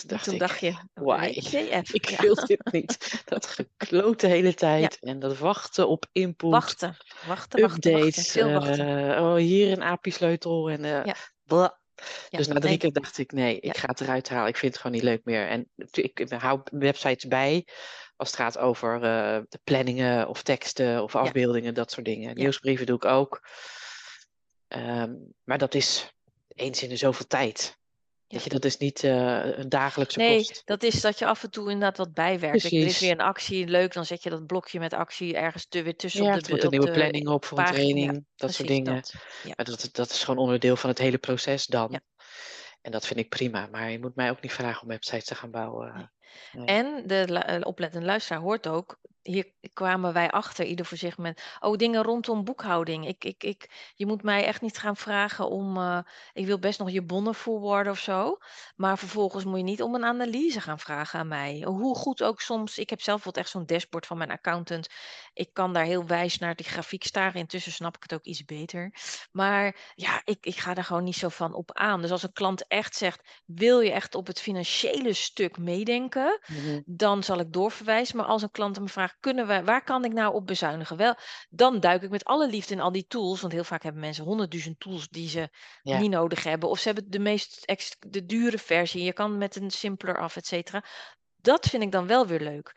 En 0.00 0.08
toen 0.08 0.08
En 0.10 0.14
dacht 0.16 0.24
toen 0.24 0.34
ik, 0.34 0.40
dacht 0.40 0.60
je, 0.60 0.74
why? 0.94 1.24
Ik 1.92 2.08
Ja. 2.08 2.20
wil 2.22 2.34
dit 2.34 2.72
niet. 2.72 3.22
Dat 3.24 3.46
gekloot 3.46 4.20
de 4.20 4.26
hele 4.26 4.54
tijd. 4.54 4.98
En 5.00 5.18
dat 5.18 5.38
wachten 5.38 5.88
op 5.88 6.06
input. 6.12 6.50
Wachten, 6.50 6.96
wachten, 7.26 7.26
wachten, 7.26 7.60
wachten. 7.60 7.92
updates. 7.94 8.30
Veel 8.30 8.50
wachten. 8.52 9.14
eh, 9.16 9.22
oh, 9.22 9.34
hier 9.34 9.72
een 9.72 9.82
API-sleutel. 9.82 10.70
En, 10.70 10.84
eh, 10.84 11.04
Ja. 11.04 11.14
bla. 11.44 11.80
Ja, 12.28 12.38
dus 12.38 12.46
na 12.46 12.54
drie 12.54 12.68
nee. 12.68 12.78
keer 12.78 12.92
dacht 12.92 13.18
ik, 13.18 13.32
nee, 13.32 13.60
ik 13.60 13.76
ga 13.76 13.86
het 13.86 14.00
eruit 14.00 14.28
halen. 14.28 14.48
Ik 14.48 14.56
vind 14.56 14.72
het 14.72 14.80
gewoon 14.82 14.96
niet 14.96 15.06
leuk 15.06 15.24
meer. 15.24 15.48
En 15.48 15.70
ik 15.90 16.24
hou 16.38 16.60
websites 16.64 17.24
bij 17.26 17.66
als 18.16 18.28
het 18.30 18.40
gaat 18.40 18.58
over 18.58 18.94
eh, 18.94 19.40
de 19.48 19.60
planningen 19.64 20.28
of 20.28 20.42
teksten 20.42 21.02
of 21.02 21.14
afbeeldingen, 21.16 21.74
dat 21.74 21.90
soort 21.90 22.06
dingen. 22.06 22.34
Nieuwsbrieven 22.34 22.86
doe 22.86 22.96
ik 22.96 23.04
ook. 23.04 23.46
Ehm, 24.68 25.14
maar 25.44 25.58
dat 25.58 25.74
is 25.74 26.12
eens 26.48 26.82
in 26.82 26.88
de 26.88 26.96
zoveel 26.96 27.26
tijd. 27.26 27.80
Ja. 28.32 28.38
Weet 28.38 28.44
je, 28.46 28.50
dat 28.50 28.64
is 28.64 28.76
niet 28.76 29.04
eh, 29.04 29.58
een 29.58 29.68
dagelijkse 29.68 30.18
Nee, 30.18 30.36
kost. 30.36 30.62
dat 30.64 30.82
is 30.82 31.00
dat 31.00 31.18
je 31.18 31.26
af 31.26 31.42
en 31.42 31.50
toe 31.50 31.64
inderdaad 31.70 31.96
wat 31.96 32.14
bijwerkt. 32.14 32.64
Ik- 32.64 32.70
Er 32.70 32.78
is 32.78 32.82
Precies. 32.82 33.00
weer 33.00 33.10
een 33.10 33.20
actie, 33.20 33.66
leuk, 33.66 33.92
dan 33.92 34.04
zet 34.06 34.22
je 34.22 34.30
dat 34.30 34.46
blokje 34.46 34.78
met 34.78 34.92
actie 34.92 35.36
ergens 35.36 35.66
te, 35.66 35.82
weer 35.82 35.96
tussen 35.96 36.24
Ja, 36.24 36.34
op 36.34 36.42
de, 36.42 36.50
moet 36.52 36.62
een 36.62 36.70
nieuwe 36.70 36.90
planning 36.90 37.28
op 37.28 37.44
voor 37.44 37.58
een. 37.58 37.64
Ja, 37.64 37.70
training, 37.70 38.06
dat 38.12 38.22
soort 38.54 38.66
precies 38.66 38.66
dingen. 38.66 38.94
dat. 38.94 39.14
Ja. 39.42 39.52
Maar 39.56 39.64
dat, 39.66 39.88
dat 39.92 40.10
is 40.10 40.24
gewoon 40.24 40.40
onderdeel 40.44 40.76
van 40.76 40.88
het 40.90 40.98
hele 40.98 41.18
proces 41.18 41.66
dan. 41.66 41.88
Ja. 41.90 42.00
En 42.80 42.90
dat 42.92 43.06
vind 43.06 43.18
ik 43.18 43.28
prima. 43.28 43.68
Maar 43.70 43.90
je 43.90 43.98
moet 43.98 44.14
mij 44.16 44.30
ook 44.30 44.40
niet 44.42 44.52
vragen 44.52 44.82
om 44.82 44.88
websites 44.88 45.24
te 45.24 45.34
gaan 45.34 45.50
bouwen. 45.50 45.92
Nee. 45.94 46.06
Nee. 46.64 46.76
En 46.76 47.02
de 47.06 47.16
eh, 47.24 47.60
oplettende 47.62 48.06
luisteraar 48.06 48.40
hoort 48.40 48.68
ook, 48.68 48.98
hier 49.22 49.52
kwamen 49.72 50.12
wij 50.12 50.30
achter, 50.30 50.64
ieder 50.64 50.86
voor 50.86 50.96
zich 50.96 51.18
met, 51.18 51.42
oh, 51.60 51.76
dingen 51.76 52.02
rondom 52.02 52.44
boekhouding. 52.44 53.06
Ik, 53.06 53.24
ik, 53.24 53.44
ik, 53.44 53.92
je 53.94 54.06
moet 54.06 54.22
mij 54.22 54.44
echt 54.44 54.60
niet 54.60 54.78
gaan 54.78 54.96
vragen 54.96 55.48
om, 55.48 55.76
eh, 55.76 55.98
ik 56.32 56.46
wil 56.46 56.58
best 56.58 56.78
nog 56.78 56.90
je 56.90 57.02
bonnen 57.02 57.34
forwarden 57.34 57.92
of 57.92 57.98
zo, 57.98 58.38
maar 58.76 58.98
vervolgens 58.98 59.44
moet 59.44 59.56
je 59.56 59.64
niet 59.64 59.82
om 59.82 59.94
een 59.94 60.04
analyse 60.04 60.60
gaan 60.60 60.78
vragen 60.78 61.18
aan 61.18 61.28
mij. 61.28 61.62
Hoe 61.66 61.96
goed 61.96 62.22
ook 62.22 62.40
soms, 62.40 62.78
ik 62.78 62.90
heb 62.90 63.00
zelf 63.00 63.24
wat 63.24 63.36
echt 63.36 63.48
zo'n 63.48 63.66
dashboard 63.66 64.06
van 64.06 64.18
mijn 64.18 64.30
accountant. 64.30 64.88
Ik 65.32 65.50
kan 65.52 65.72
daar 65.72 65.84
heel 65.84 66.06
wijs 66.06 66.38
naar 66.38 66.54
die 66.54 66.66
grafiek 66.66 67.04
staren, 67.04 67.40
intussen 67.40 67.72
snap 67.72 67.96
ik 67.96 68.02
het 68.02 68.14
ook 68.14 68.24
iets 68.24 68.44
beter. 68.44 68.94
Maar 69.32 69.92
ja, 69.94 70.22
ik, 70.24 70.46
ik 70.46 70.56
ga 70.56 70.74
daar 70.74 70.84
gewoon 70.84 71.04
niet 71.04 71.16
zo 71.16 71.28
van 71.28 71.54
op 71.54 71.72
aan. 71.72 72.00
Dus 72.00 72.10
als 72.10 72.22
een 72.22 72.32
klant 72.32 72.66
echt 72.66 72.96
zegt, 72.96 73.40
wil 73.46 73.80
je 73.80 73.92
echt 73.92 74.14
op 74.14 74.26
het 74.26 74.40
financiële 74.40 75.12
stuk 75.12 75.58
meedenken? 75.58 76.40
Mhm. 76.46 76.80
dan 76.84 77.22
zal 77.22 77.38
ik 77.38 77.52
doorverwijzen. 77.52 78.16
Maar 78.16 78.26
als 78.26 78.42
een 78.42 78.50
klant 78.50 78.80
me 78.80 78.88
vraagt, 78.88 79.11
kunnen 79.20 79.46
we, 79.46 79.64
waar 79.64 79.84
kan 79.84 80.04
ik 80.04 80.12
nou 80.12 80.34
op 80.34 80.46
bezuinigen? 80.46 80.96
Wel, 80.96 81.14
dan 81.50 81.80
duik 81.80 82.02
ik 82.02 82.10
met 82.10 82.24
alle 82.24 82.48
liefde 82.48 82.74
in 82.74 82.80
al 82.80 82.92
die 82.92 83.06
tools. 83.08 83.40
Want 83.40 83.52
heel 83.52 83.64
vaak 83.64 83.82
hebben 83.82 84.00
mensen 84.00 84.24
honderdduizend 84.24 84.80
tools 84.80 85.08
die 85.08 85.28
ze 85.28 85.48
Ja. 85.82 85.98
niet 85.98 86.10
nodig 86.10 86.44
hebben. 86.44 86.68
Of 86.68 86.78
ze 86.78 86.88
hebben 86.88 87.10
de 87.10 87.18
meest 87.18 87.64
ex- 87.64 87.96
de 87.98 88.26
dure 88.26 88.58
versie. 88.58 89.02
Je 89.04 89.12
kan 89.12 89.38
met 89.38 89.56
een 89.56 89.70
simpeler 89.70 90.18
af, 90.18 90.36
et 90.36 90.46
cetera. 90.46 90.84
Dat 91.36 91.66
vind 91.66 91.82
ik 91.82 91.92
dan 91.92 92.06
wel 92.06 92.26
weer 92.26 92.40
leuk. 92.40 92.72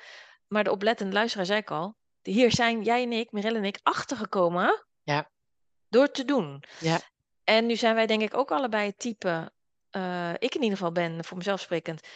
Maar 0.47 0.63
de 0.63 0.71
oplettende 0.71 1.13
luisteraar 1.13 1.45
zei 1.45 1.59
ik 1.59 1.71
al. 1.71 1.95
Hier 2.21 2.51
zijn 2.51 2.83
jij 2.83 3.03
en 3.03 3.11
ik, 3.11 3.31
Mirelle 3.31 3.57
en 3.57 3.65
ik, 3.65 3.79
achtergekomen. 3.83 4.85
Ja. 5.03 5.29
Door 5.89 6.11
te 6.11 6.25
doen. 6.25 6.63
Ja. 6.79 6.99
En 7.43 7.65
nu 7.65 7.75
zijn 7.75 7.95
wij 7.95 8.05
denk 8.05 8.21
ik 8.21 8.37
ook 8.37 8.51
allebei 8.51 8.85
het 8.87 8.99
type. 8.99 9.53
eh, 9.89 10.33
ik 10.33 10.55
in 10.55 10.61
ieder 10.61 10.77
geval 10.77 10.91
ben 10.91 11.23
voor 11.25 11.37
mezelf 11.37 11.59
sprekend. 11.59 12.07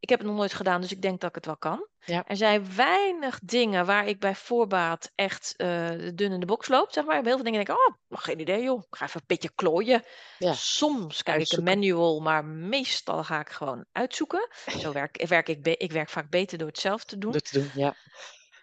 Ik 0.00 0.08
heb 0.08 0.18
het 0.18 0.28
nog 0.28 0.36
nooit 0.36 0.54
gedaan, 0.54 0.80
dus 0.80 0.92
ik 0.92 1.02
denk 1.02 1.20
dat 1.20 1.28
ik 1.28 1.34
het 1.34 1.46
wel 1.46 1.56
kan. 1.56 1.88
Ja. 2.04 2.24
Er 2.26 2.36
zijn 2.36 2.74
weinig 2.76 3.38
dingen 3.42 3.86
waar 3.86 4.06
ik 4.06 4.20
bij 4.20 4.34
voorbaat 4.34 5.10
echt 5.14 5.54
eh, 5.56 5.88
dun 6.14 6.32
in 6.32 6.40
de 6.40 6.46
box 6.46 6.68
loop. 6.68 6.92
Zeg 6.92 7.04
maar. 7.04 7.14
Heel 7.14 7.34
veel 7.34 7.44
dingen 7.44 7.64
denk 7.64 7.78
ik, 7.78 7.86
oh, 7.86 8.20
geen 8.22 8.40
idee 8.40 8.62
joh. 8.62 8.78
Ik 8.78 8.96
ga 8.96 9.04
even 9.04 9.20
een 9.20 9.26
beetje 9.26 9.50
klooien. 9.54 10.04
Ja. 10.38 10.52
Soms 10.52 11.22
kijk 11.22 11.36
Uitzoeken. 11.36 11.66
ik 11.66 11.74
een 11.74 11.80
manual, 11.80 12.20
maar 12.20 12.44
meestal 12.44 13.24
ga 13.24 13.40
ik 13.40 13.50
gewoon 13.50 13.84
uitzoeken. 13.92 14.48
Zo 14.78 14.92
werk, 14.92 15.26
werk 15.26 15.48
ik, 15.48 15.66
ik 15.66 15.92
werk 15.92 16.08
vaak 16.08 16.30
beter 16.30 16.58
door 16.58 16.68
het 16.68 16.78
zelf 16.78 17.04
te 17.04 17.18
doen. 17.18 17.32
Dat 17.32 17.44
te 17.44 17.58
doen, 17.58 17.70
ja. 17.74 17.94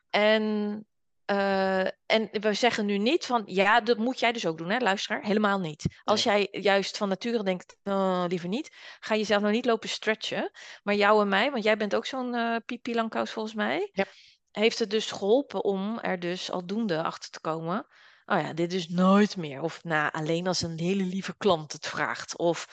En, 0.10 0.88
eh, 1.26 1.80
en 2.06 2.28
we 2.32 2.54
zeggen 2.54 2.86
nu 2.86 2.98
niet 2.98 3.26
van, 3.26 3.44
ja, 3.46 3.82
dat 3.82 3.98
moet 3.98 4.20
jij 4.20 4.32
dus 4.32 4.46
ook 4.46 4.58
doen, 4.58 4.70
hè, 4.70 4.78
luisteraar. 4.78 5.24
Helemaal 5.24 5.60
niet. 5.60 5.86
Als 6.04 6.24
jij 6.24 6.48
juist 6.52 6.98
van 6.98 7.10
nature 7.10 7.44
denkt, 7.44 7.76
"Oh, 7.84 8.26
liever 8.28 8.50
niet, 8.50 8.76
ga 9.00 9.16
jezelf 9.16 9.42
nou 9.42 9.54
niet 9.54 9.66
lopen 9.66 9.90
stretchen. 9.90 10.52
Maar 10.84 10.96
jou 10.96 11.22
en 11.22 11.28
mij, 11.28 11.52
want 11.52 11.64
jij 11.64 11.78
bent 11.78 11.96
ook 11.96 12.06
zo'n 12.06 12.36
eh 12.36 12.56
pipi 12.66 12.96
langkous 12.96 13.32
volgens 13.32 13.56
mij, 13.56 13.90
Ja. 13.94 14.06
heeft 14.52 14.80
het 14.80 14.90
dus 14.90 15.12
geholpen 15.12 15.64
om 15.64 16.00
er 16.00 16.20
dus 16.20 16.52
aldoende 16.52 17.04
achter 17.04 17.30
te 17.30 17.40
komen. 17.42 17.88
Oh 18.26 18.40
ja, 18.42 18.54
dit 18.54 18.74
is 18.74 18.88
nooit 18.88 19.38
meer. 19.38 19.62
Of 19.62 19.84
nou, 19.84 20.12
alleen 20.12 20.48
als 20.48 20.62
een 20.62 20.80
hele 20.80 21.04
lieve 21.04 21.36
klant 21.38 21.72
het 21.72 21.88
vraagt. 21.88 22.38
Of, 22.38 22.68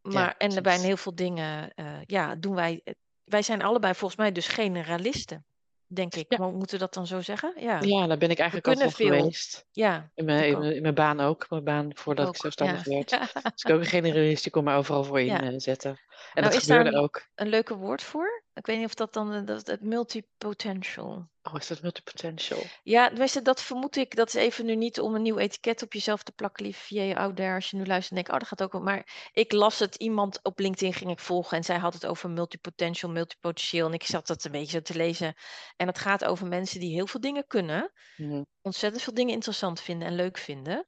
maar, 0.00 0.34
en 0.38 0.62
bij 0.62 0.78
heel 0.78 0.96
veel 0.96 1.14
dingen, 1.14 1.74
eh, 1.74 1.86
ja, 2.06 2.34
doen 2.34 2.54
wij, 2.54 2.82
wij 3.24 3.42
zijn 3.42 3.62
allebei 3.62 3.94
volgens 3.94 4.20
mij 4.20 4.32
dus 4.32 4.46
generalisten. 4.48 5.44
Denk 5.92 6.14
ik. 6.14 6.24
Ja. 6.28 6.38
Mo- 6.38 6.50
Moeten 6.52 6.78
we 6.78 6.84
dat 6.84 6.94
dan 6.94 7.06
zo 7.06 7.20
zeggen? 7.20 7.52
Ja. 7.56 7.80
Ja, 7.80 8.06
daar 8.06 8.18
ben 8.18 8.30
ik 8.30 8.38
eigenlijk 8.38 8.68
al 8.80 8.90
veel. 8.90 9.06
geweest. 9.06 9.66
Ja, 9.72 10.10
In 10.14 10.24
mijn, 10.24 10.44
in 10.46 10.54
ook. 10.54 10.60
mijn, 10.60 10.74
in 10.74 10.82
mijn 10.82 10.94
baan 10.94 11.20
ook. 11.20 11.46
Mijn 11.50 11.64
baan 11.64 11.90
voordat 11.94 12.24
ik 12.24 12.30
ook. 12.34 12.36
zelfstandig 12.40 12.84
Ja. 12.84 12.90
werd. 12.94 13.10
Dus 13.54 13.62
ik 13.64 13.70
ook 13.70 13.80
een 13.80 13.86
generalist, 13.86 14.42
die 14.42 14.52
kon 14.52 14.64
me 14.64 14.74
overal 14.74 15.04
voor 15.04 15.20
inzetten. 15.20 16.00
En 16.34 16.42
Nou, 16.42 16.52
dat 16.52 16.62
is 16.62 16.68
daar 16.68 16.76
gebeurde 16.76 16.98
ook. 16.98 17.28
Een 17.34 17.48
leuke 17.48 17.74
woord 17.76 18.02
voor? 18.02 18.44
Ik 18.54 18.66
weet 18.66 18.76
niet 18.76 18.86
of 18.86 18.94
dat 18.94 19.12
dan 19.12 19.32
eh, 19.32 19.46
dat, 19.46 19.66
het 19.66 19.82
multipotential. 19.82 21.28
Oh, 21.42 21.54
is 21.56 21.66
dat 21.66 21.82
multipotential? 21.82 22.62
Ja, 22.82 23.08
tenminste, 23.08 23.42
dat 23.42 23.62
vermoed 23.62 23.96
ik. 23.96 24.16
Dat 24.16 24.28
is 24.28 24.34
even 24.34 24.66
nu 24.66 24.76
niet 24.76 25.00
om 25.00 25.14
een 25.14 25.22
nieuw 25.22 25.38
etiket 25.38 25.82
op 25.82 25.92
jezelf 25.92 26.22
te 26.22 26.32
plakken, 26.32 26.74
VA 26.74 27.12
out 27.12 27.36
there. 27.36 27.54
Als 27.54 27.70
je 27.70 27.76
nu 27.76 27.86
luistert 27.86 28.08
en 28.10 28.14
denkt, 28.16 28.30
oh, 28.30 28.38
dat 28.38 28.48
gaat 28.48 28.62
ook 28.62 28.72
wel. 28.72 28.80
Maar 28.82 29.30
ik 29.32 29.52
las 29.52 29.78
het, 29.78 29.94
iemand 29.94 30.38
op 30.42 30.58
LinkedIn 30.58 30.92
ging 30.92 31.10
ik 31.10 31.18
volgen 31.18 31.56
en 31.56 31.64
zij 31.64 31.78
had 31.78 31.94
het 31.94 32.06
over 32.06 32.30
multipotential, 32.30 33.10
multipotentieel. 33.10 33.86
En 33.86 33.92
ik 33.92 34.02
zat 34.04 34.26
dat 34.26 34.44
een 34.44 34.50
beetje 34.52 34.76
zo 34.76 34.80
te 34.82 34.94
lezen. 34.94 35.34
En 35.76 35.86
het 35.86 35.98
gaat 35.98 36.24
over 36.24 36.46
mensen 36.46 36.80
die 36.80 36.94
heel 36.94 37.06
veel 37.06 37.20
dingen 37.20 37.46
kunnen, 37.46 37.92
Mhm. 38.16 38.42
ontzettend 38.62 39.02
veel 39.02 39.14
dingen 39.14 39.34
interessant 39.34 39.80
vinden 39.80 40.08
en 40.08 40.14
leuk 40.14 40.38
vinden. 40.38 40.86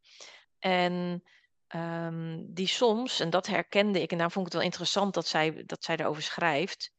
En 0.58 1.22
ehm, 1.72 2.40
die 2.46 2.66
soms, 2.66 3.20
en 3.20 3.30
dat 3.30 3.46
herkende 3.46 4.00
ik, 4.02 4.12
en 4.12 4.18
daar 4.18 4.30
vond 4.30 4.46
ik 4.46 4.52
het 4.52 4.60
wel 4.60 4.70
interessant 4.70 5.14
dat 5.14 5.26
zij, 5.26 5.62
dat 5.66 5.84
zij 5.84 5.96
erover 5.96 6.22
schrijft, 6.22 6.92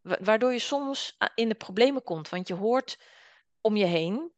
wa- 0.00 0.18
waardoor 0.20 0.52
je 0.52 0.58
soms 0.58 1.16
in 1.34 1.48
de 1.48 1.54
problemen 1.54 2.02
komt. 2.02 2.28
Want 2.28 2.48
je 2.48 2.54
hoort 2.54 2.98
om 3.60 3.76
je 3.76 3.84
heen, 3.84 4.32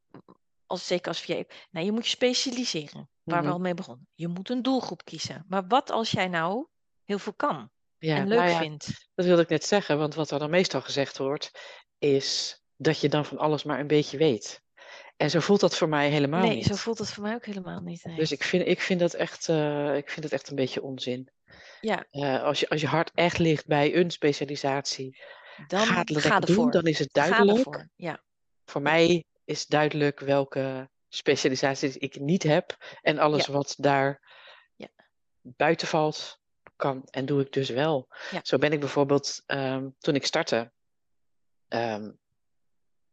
als, 0.66 0.87
zeker 0.87 1.08
als 1.08 1.20
VA, 1.20 1.42
nou, 1.70 1.87
je 1.87 1.92
moet 1.92 2.04
je 2.04 2.11
specialiseren, 2.11 3.11
waar 3.23 3.38
we 3.38 3.44
Mhm. 3.44 3.52
al 3.52 3.58
mee 3.61 3.75
begonnen. 3.75 4.08
Je 4.14 4.28
moet 4.28 4.50
een 4.50 4.62
doelgroep 4.62 5.04
kiezen. 5.04 5.44
Maar 5.49 5.66
wat 5.66 5.90
als 5.90 6.11
jij 6.11 6.28
nou 6.28 6.66
heel 7.04 7.18
veel 7.18 7.35
kan 7.35 7.70
Ja, 7.99 8.16
en 8.16 8.28
leuk 8.28 8.38
nou 8.38 8.50
ja, 8.50 8.58
vindt? 8.58 9.08
dat 9.14 9.26
wilde 9.26 9.42
ik 9.42 9.49
net 9.49 9.64
zeggen, 9.64 9.99
want 9.99 10.14
wat 10.14 10.30
er 10.30 10.38
dan 10.38 10.50
meestal 10.50 10.80
gezegd 10.80 11.18
wordt, 11.18 11.50
is 11.99 12.61
dat 12.76 13.00
je 13.00 13.08
dan 13.08 13.25
van 13.25 13.38
alles 13.38 13.64
maar 13.64 13.80
een 13.80 13.87
beetje 13.87 14.18
weet. 14.18 14.62
En 15.18 15.30
zo 15.30 15.40
voelt 15.40 15.60
dat 15.60 15.76
voor 15.76 15.88
mij 15.88 16.08
helemaal 16.10 16.40
Nee, 16.42 16.54
niet. 16.56 16.64
zo 16.64 16.75
voelt 16.75 16.98
het 16.98 17.10
voor 17.12 17.22
mij 17.22 17.34
ook 17.34 17.46
helemaal 17.46 17.80
niet. 17.80 18.04
nee. 18.04 18.16
Dus 18.16 18.32
ik 18.32 18.42
vind, 18.44 18.66
ik 18.66 18.80
vind 18.80 19.00
dat 19.00 19.14
echt, 19.14 19.48
eh, 19.48 19.96
ik 19.96 20.10
vind 20.10 20.25
het 20.25 20.32
echt 20.32 20.48
een 20.50 20.56
beetje 20.56 20.82
onzin. 20.82 21.30
Ja, 21.80 22.06
Eh, 22.10 22.42
als, 22.42 22.60
je, 22.60 22.68
als 22.68 22.80
je 22.80 22.87
hart 22.87 23.10
echt 23.14 23.38
ligt 23.38 23.66
bij 23.66 23.96
een 23.96 24.10
specialisatie, 24.10 25.22
dan 25.66 25.80
ga 25.87 25.98
het 25.98 26.18
ga 26.18 26.40
doen, 26.40 26.48
ervoor. 26.48 26.70
dan 26.70 26.84
is 26.87 26.98
het 26.98 27.08
duidelijk. 27.12 27.56
ervoor. 27.58 27.88
Ja, 27.96 28.22
Voor 28.64 28.82
mij 28.82 29.25
is 29.44 29.66
duidelijk 29.66 30.20
welke 30.20 30.90
specialisaties 31.08 31.96
ik 31.96 32.20
niet 32.20 32.42
heb. 32.42 32.76
En 33.02 33.18
alles 33.18 33.46
wat 33.46 33.75
daar 33.78 34.20
Ja. 34.76 34.88
buiten 35.42 35.88
valt, 35.88 36.38
kan 36.76 37.02
en 37.10 37.26
doe 37.26 37.40
ik 37.40 37.52
dus 37.52 37.68
wel. 37.68 38.08
Ja. 38.30 38.40
Zo 38.42 38.58
ben 38.58 38.72
ik 38.72 38.80
bijvoorbeeld, 38.80 39.42
ehm, 39.46 39.88
toen 39.98 40.14
ik 40.14 40.26
startte, 40.26 40.72
ehm, 41.68 42.10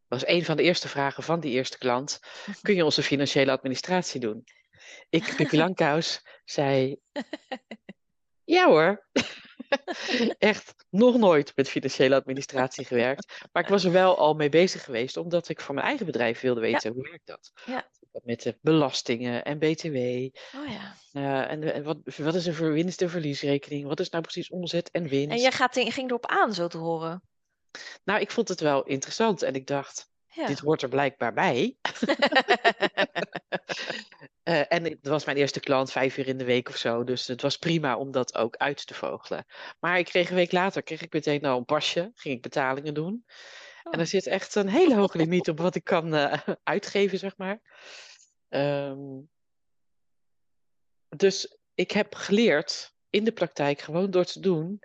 was 0.08 0.26
een 0.26 0.44
van 0.44 0.56
de 0.56 0.62
eerste 0.62 0.88
vragen 0.88 1.22
van 1.22 1.40
die 1.40 1.52
eerste 1.52 1.78
klant: 1.78 2.20
kun 2.62 2.74
je 2.74 2.84
onze 2.84 3.02
financiële 3.02 3.50
administratie 3.50 4.20
doen? 4.20 4.44
Ik, 5.10 5.34
Pippi 5.36 5.56
Langkous, 5.56 6.22
zei: 6.44 6.96
ja 8.44 8.66
hoor. 8.66 9.06
Echt 10.38 10.74
nog 10.90 11.16
nooit 11.16 11.52
met 11.56 11.68
financiële 11.68 12.14
administratie 12.14 12.84
gewerkt. 12.84 13.46
Maar 13.52 13.62
ik 13.62 13.68
was 13.68 13.84
er 13.84 13.92
wel 13.92 14.18
al 14.18 14.34
mee 14.34 14.48
bezig 14.48 14.84
geweest, 14.84 15.16
omdat 15.16 15.48
ik 15.48 15.60
voor 15.60 15.74
mijn 15.74 15.86
eigen 15.86 16.06
bedrijf 16.06 16.40
wilde 16.40 16.60
weten 16.60 16.92
hoe 16.92 17.02
werkt 17.02 17.26
dat. 17.26 17.52
Ja. 17.66 17.88
Met 18.24 18.42
de 18.42 18.58
belastingen 18.60 19.44
en 19.44 19.58
BTW. 19.58 19.86
Oh 20.56 20.68
ja. 20.70 20.96
eh, 21.12 21.50
en 21.50 21.72
en 21.74 21.82
wat, 21.82 21.98
wat 22.16 22.34
is 22.34 22.46
een 22.46 22.72
winst- 22.72 23.02
en 23.02 23.10
verliesrekening? 23.10 23.86
Wat 23.86 24.00
is 24.00 24.10
nou 24.10 24.22
precies 24.22 24.50
omzet 24.50 24.90
en 24.90 25.08
winst? 25.08 25.30
En 25.30 25.40
jij 25.40 25.52
gaat, 25.52 25.76
in- 25.76 25.92
ging 25.92 26.08
erop 26.08 26.26
aan, 26.26 26.54
zo 26.54 26.66
te 26.66 26.78
horen. 26.78 27.22
Nou, 28.04 28.20
ik 28.20 28.30
vond 28.30 28.48
het 28.48 28.60
wel 28.60 28.82
interessant 28.84 29.42
en 29.42 29.54
ik 29.54 29.66
dacht, 29.66 30.10
Ja. 30.28 30.46
dit 30.46 30.58
hoort 30.58 30.82
er 30.82 30.88
blijkbaar 30.88 31.32
bij. 31.32 31.76
Eh, 34.42 34.72
en 34.72 34.84
het 34.84 35.06
was 35.06 35.24
mijn 35.24 35.36
eerste 35.36 35.60
klant, 35.60 35.92
vijf 35.92 36.16
uur 36.16 36.28
in 36.28 36.38
de 36.38 36.44
week 36.44 36.68
of 36.68 36.76
zo. 36.76 37.04
Dus 37.04 37.26
het 37.26 37.42
was 37.42 37.56
prima 37.56 37.96
om 37.96 38.10
dat 38.10 38.34
ook 38.36 38.56
uit 38.56 38.86
te 38.86 38.94
vogelen. 38.94 39.46
Maar 39.80 39.98
ik 39.98 40.04
kreeg 40.04 40.28
een 40.28 40.34
week 40.34 40.52
later, 40.52 40.82
kreeg 40.82 41.02
ik 41.02 41.12
meteen 41.12 41.40
nou 41.40 41.58
een 41.58 41.64
pasje, 41.64 42.10
ging 42.14 42.34
ik 42.34 42.42
betalingen 42.42 42.94
doen. 42.94 43.24
En 43.82 43.92
Oh. 43.92 44.00
er 44.00 44.06
zit 44.06 44.26
echt 44.26 44.54
een 44.54 44.68
hele 44.68 44.94
hoge 44.94 45.16
limiet 45.16 45.48
op 45.48 45.58
wat 45.58 45.74
ik 45.74 45.84
kan 45.84 46.14
eh, 46.14 46.32
uitgeven, 46.62 47.18
zeg 47.18 47.36
maar. 47.36 47.60
Ehm, 48.48 48.98
dus 51.16 51.56
ik 51.74 51.90
heb 51.90 52.14
geleerd 52.14 52.94
in 53.10 53.24
de 53.24 53.32
praktijk, 53.32 53.80
gewoon 53.80 54.10
door 54.10 54.24
te 54.24 54.40
doen, 54.40 54.80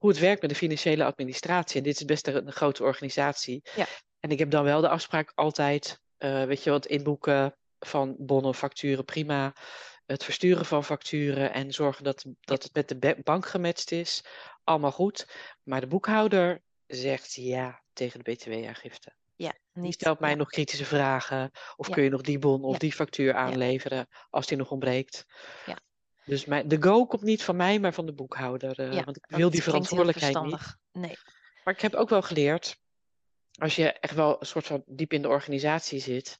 hoe 0.00 0.10
het 0.10 0.18
werkt 0.18 0.40
met 0.40 0.50
de 0.50 0.56
financiële 0.56 1.04
administratie. 1.04 1.76
En 1.78 1.82
dit 1.82 1.94
is 1.96 2.04
best 2.04 2.26
een, 2.26 2.52
grote 2.52 2.82
organisatie. 2.82 3.62
Ja. 3.74 3.86
En 4.20 4.30
ik 4.30 4.38
heb 4.38 4.50
dan 4.50 4.64
wel 4.64 4.80
de 4.80 4.88
afspraak 4.88 5.32
altijd, 5.34 6.00
eh, 6.16 6.44
weet 6.44 6.62
je 6.64 6.70
wat, 6.70 6.86
inboeken 6.86 7.56
van 7.78 8.14
bonnen, 8.18 8.54
facturen, 8.54 9.04
prima. 9.04 9.54
Het 10.06 10.24
versturen 10.24 10.64
van 10.66 10.84
facturen 10.84 11.52
en 11.52 11.72
zorgen 11.72 12.04
dat, 12.04 12.24
dat 12.40 12.62
het 12.62 12.74
met 12.74 12.88
de 12.88 12.98
ba- 12.98 13.16
bank 13.22 13.46
gematcht 13.46 13.90
is. 13.90 14.24
Allemaal 14.64 14.92
goed. 14.92 15.26
Maar 15.62 15.80
de 15.80 15.86
boekhouder 15.86 16.62
zegt 16.86 17.34
ja 17.34 17.82
tegen 17.92 18.20
de 18.24 18.32
btw-aangifte. 18.32 19.12
Ja, 19.36 19.52
Die 19.72 19.82
niet. 19.82 19.94
stelt 19.94 20.20
mij 20.20 20.30
ja. 20.30 20.36
nog 20.36 20.48
kritische 20.48 20.84
vragen. 20.84 21.50
Of 21.76 21.86
Ja. 21.88 21.94
kun 21.94 22.02
je 22.02 22.10
nog 22.10 22.20
die 22.20 22.38
bon 22.38 22.62
of 22.64 22.72
Ja. 22.72 22.78
die 22.78 22.92
factuur 22.92 23.34
aanleveren 23.34 24.06
als 24.30 24.46
die 24.46 24.56
nog 24.56 24.70
ontbreekt. 24.70 25.24
Ja. 25.66 25.78
Dus 26.30 26.44
mijn, 26.44 26.68
de 26.68 26.82
go 26.82 27.06
komt 27.06 27.22
niet 27.22 27.42
van 27.42 27.56
mij, 27.56 27.78
maar 27.78 27.92
van 27.94 28.06
de 28.06 28.12
boekhouder. 28.12 28.78
eh, 28.78 28.92
Ja, 28.92 29.04
want 29.04 29.16
ik 29.16 29.24
wil 29.28 29.50
die 29.50 29.62
verantwoordelijkheid 29.62 30.42
niet. 30.42 30.76
Nee. 30.92 31.16
Maar 31.64 31.74
ik 31.74 31.80
heb 31.80 31.94
ook 31.94 32.08
wel 32.08 32.22
geleerd, 32.22 32.76
als 33.58 33.76
je 33.76 33.92
echt 33.92 34.14
wel 34.14 34.36
een 34.40 34.46
soort 34.46 34.66
van 34.66 34.82
diep 34.86 35.12
in 35.12 35.22
de 35.22 35.28
organisatie 35.28 36.00
zit, 36.00 36.38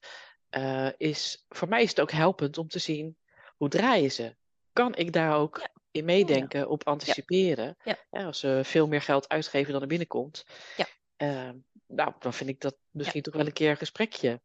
eh, 0.49 0.89
is 0.97 1.45
voor 1.49 1.67
mij 1.67 1.83
is 1.83 1.89
het 1.89 2.01
ook 2.01 2.11
helpend 2.11 2.57
om 2.57 2.67
te 2.67 2.79
zien 2.79 3.17
hoe 3.57 3.69
draaien 3.69 4.11
ze. 4.11 4.35
Kan 4.73 4.95
ik 4.95 5.13
daar 5.13 5.35
ook 5.35 5.57
Ja. 5.59 5.69
in 5.91 6.05
meedenken, 6.05 6.69
op 6.69 6.87
anticiperen? 6.87 7.77
Ja. 7.83 7.97
Hè, 8.09 8.25
als 8.25 8.39
ze 8.39 8.61
veel 8.63 8.87
meer 8.87 9.01
geld 9.01 9.29
uitgeven 9.29 9.71
dan 9.73 9.81
er 9.81 9.87
binnenkomt. 9.87 10.45
Ja. 10.77 10.85
eh, 11.17 11.49
nou, 11.87 12.13
dan 12.19 12.33
vind 12.33 12.49
ik 12.49 12.59
dat 12.59 12.77
misschien 12.89 13.21
toch 13.21 13.33
wel 13.33 13.45
een 13.45 13.53
keer 13.53 13.69
een 13.69 13.77
gesprekje 13.77 14.41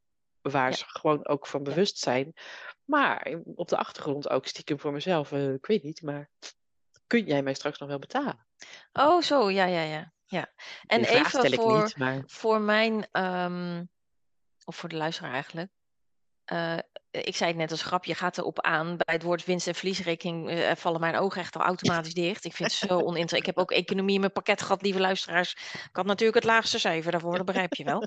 waar 0.50 0.70
Ja. 0.70 0.76
ze 0.76 0.84
gewoon 0.88 1.26
ook 1.26 1.46
van 1.46 1.62
bewust 1.62 1.98
zijn. 1.98 2.32
Maar 2.84 3.32
op 3.54 3.68
de 3.68 3.76
achtergrond 3.76 4.28
ook 4.30 4.46
stiekem 4.46 4.80
voor 4.80 4.92
mezelf. 4.92 5.32
eh, 5.32 5.52
ik 5.52 5.66
weet 5.66 5.82
niet, 5.82 6.02
maar 6.02 6.30
kun 7.06 7.24
jij 7.24 7.42
mij 7.42 7.54
straks 7.54 7.78
nog 7.78 7.88
wel 7.88 7.98
betalen? 7.98 8.46
Oh, 8.92 9.22
zo, 9.22 9.50
ja, 9.50 9.64
ja, 9.64 9.82
ja. 9.82 10.12
ja. 10.24 10.52
En 10.86 11.02
Die 11.02 11.10
even 11.10 11.52
voor, 11.54 11.82
niet, 11.82 11.96
maar 11.96 12.22
voor 12.26 12.60
mijn, 12.60 13.06
ehm, 13.12 13.84
of 14.64 14.76
voor 14.76 14.88
de 14.88 14.96
luisteraar 14.96 15.32
eigenlijk. 15.32 15.70
Eh, 16.44 16.78
ik 17.10 17.36
zei 17.36 17.50
het 17.50 17.58
net 17.58 17.70
als 17.70 17.82
grapje, 17.82 18.10
je 18.10 18.16
gaat 18.16 18.38
erop 18.38 18.60
aan. 18.60 18.96
Bij 18.96 19.14
het 19.14 19.22
woord 19.22 19.44
winst- 19.44 19.66
en 19.66 19.74
verliesrekening 19.74 20.50
eh, 20.50 20.74
vallen 20.76 21.00
mijn 21.00 21.16
ogen 21.16 21.40
echt 21.40 21.56
al 21.56 21.62
automatisch 21.62 22.14
dicht. 22.24 22.44
Ik 22.44 22.52
vind 22.52 22.70
het 22.70 22.78
zo 22.90 22.94
oninteressant. 22.94 23.40
Ik 23.40 23.46
heb 23.46 23.58
ook 23.58 23.70
economie 23.70 24.14
in 24.14 24.20
mijn 24.20 24.32
pakket 24.32 24.62
gehad, 24.62 24.82
lieve 24.82 25.00
luisteraars. 25.00 25.52
Ik 25.72 25.88
had 25.92 26.06
natuurlijk 26.06 26.38
het 26.38 26.44
laagste 26.52 26.78
cijfer 26.78 27.10
daarvoor, 27.10 27.36
dat 27.36 27.46
begrijp 27.46 27.74
je 27.74 27.84
wel. 27.84 28.04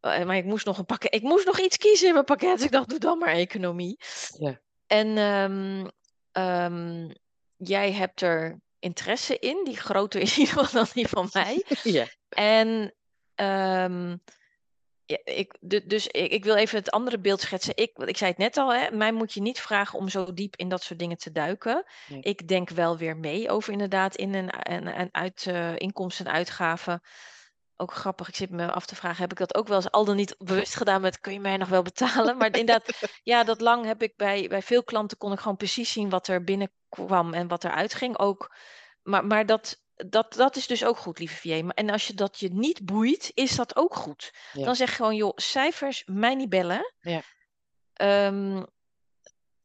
Eh, 0.00 0.24
maar 0.24 0.36
ik 0.36 0.44
moest, 0.44 0.66
nog 0.66 0.78
een 0.78 0.84
pakket, 0.84 1.14
ik 1.14 1.22
moest 1.22 1.46
nog 1.46 1.60
iets 1.60 1.76
kiezen 1.76 2.06
in 2.06 2.12
mijn 2.12 2.24
pakket. 2.24 2.62
Ik 2.64 2.70
dacht, 2.70 2.88
doe 2.88 2.98
dan 2.98 3.18
maar 3.18 3.34
economie. 3.34 3.98
Ja. 4.38 4.60
En 4.86 5.16
ehm, 5.16 5.86
ehm, 6.32 7.10
jij 7.56 7.92
hebt 7.92 8.20
er 8.20 8.60
interesse 8.78 9.38
in, 9.38 9.64
die 9.64 9.76
groter 9.76 10.20
is 10.20 10.32
in 10.36 10.38
ieder 10.40 10.54
geval 10.54 10.72
dan 10.84 10.90
die 10.94 11.08
van 11.08 11.28
mij. 11.42 11.64
ja. 11.82 12.06
En 12.28 12.94
ehm, 13.34 14.16
ja, 15.04 15.18
ik, 15.24 15.56
du- 15.60 15.86
dus 15.86 16.06
ik, 16.06 16.32
ik 16.32 16.44
wil 16.44 16.56
even 16.56 16.78
het 16.78 16.90
andere 16.90 17.18
beeld 17.18 17.40
schetsen. 17.40 17.76
Ik, 17.76 17.90
want 17.94 18.08
ik 18.08 18.16
zei 18.16 18.30
het 18.30 18.38
net 18.38 18.56
al, 18.56 18.74
hè, 18.74 18.90
mij 18.90 19.12
moet 19.12 19.32
je 19.32 19.40
niet 19.40 19.60
vragen 19.60 19.98
om 19.98 20.08
zo 20.08 20.32
diep 20.34 20.56
in 20.56 20.68
dat 20.68 20.82
soort 20.82 20.98
dingen 20.98 21.16
te 21.16 21.32
duiken. 21.32 21.84
Nee. 22.08 22.20
Ik 22.22 22.48
denk 22.48 22.70
wel 22.70 22.96
weer 22.98 23.16
mee 23.16 23.50
over 23.50 23.72
inderdaad 23.72 24.16
in 24.16 24.34
en, 24.34 24.48
en, 24.50 24.86
en 24.86 25.08
uit 25.12 25.46
eh, 25.46 25.76
inkomsten 25.76 26.26
en 26.26 26.32
uitgaven. 26.32 27.00
Ook 27.80 27.94
grappig, 27.94 28.28
ik 28.28 28.36
zit 28.36 28.50
me 28.50 28.72
af 28.72 28.86
te 28.86 28.96
vragen, 28.96 29.20
heb 29.20 29.30
ik 29.30 29.38
dat 29.38 29.54
ook 29.54 29.68
wel 29.68 29.76
eens 29.76 29.90
al 29.90 30.04
dan 30.04 30.16
niet 30.16 30.34
bewust 30.38 30.74
gedaan 30.74 31.00
met 31.00 31.20
kun 31.20 31.32
je 31.32 31.40
mij 31.40 31.56
nog 31.56 31.68
wel 31.68 31.82
betalen? 31.82 32.36
Maar 32.36 32.56
inderdaad, 32.56 32.88
ja, 33.22 33.44
dat 33.44 33.60
lang 33.60 33.84
heb 33.84 34.02
ik 34.02 34.16
bij, 34.16 34.48
bij 34.48 34.62
veel 34.62 34.84
klanten 34.84 35.18
kon 35.18 35.32
ik 35.32 35.38
gewoon 35.38 35.56
precies 35.56 35.92
zien 35.92 36.10
wat 36.10 36.28
er 36.28 36.44
binnenkwam 36.44 37.34
en 37.34 37.48
wat 37.48 37.64
er 37.64 37.70
uitging. 37.70 38.18
Ook, 38.18 38.54
maar 39.02 39.26
maar 39.26 39.46
dat, 39.46 39.82
dat, 39.94 40.32
dat 40.34 40.56
is 40.56 40.66
dus 40.66 40.84
ook 40.84 40.96
goed, 40.96 41.18
lieve. 41.18 41.62
Maar- 41.62 41.74
En 41.74 41.90
als 41.90 42.06
je 42.06 42.14
dat 42.14 42.38
je 42.38 42.48
niet 42.52 42.84
boeit, 42.84 43.30
is 43.34 43.56
dat 43.56 43.76
ook 43.76 43.94
goed. 43.94 44.34
Ja. 44.52 44.64
Dan 44.64 44.76
zeg 44.76 44.90
je 44.90 44.96
gewoon, 44.96 45.16
joh, 45.16 45.32
cijfers, 45.36 46.02
mij 46.06 46.34
niet 46.34 46.48
bellen. 46.48 46.92
Ja. 47.00 47.22
Ehm, 47.92 48.62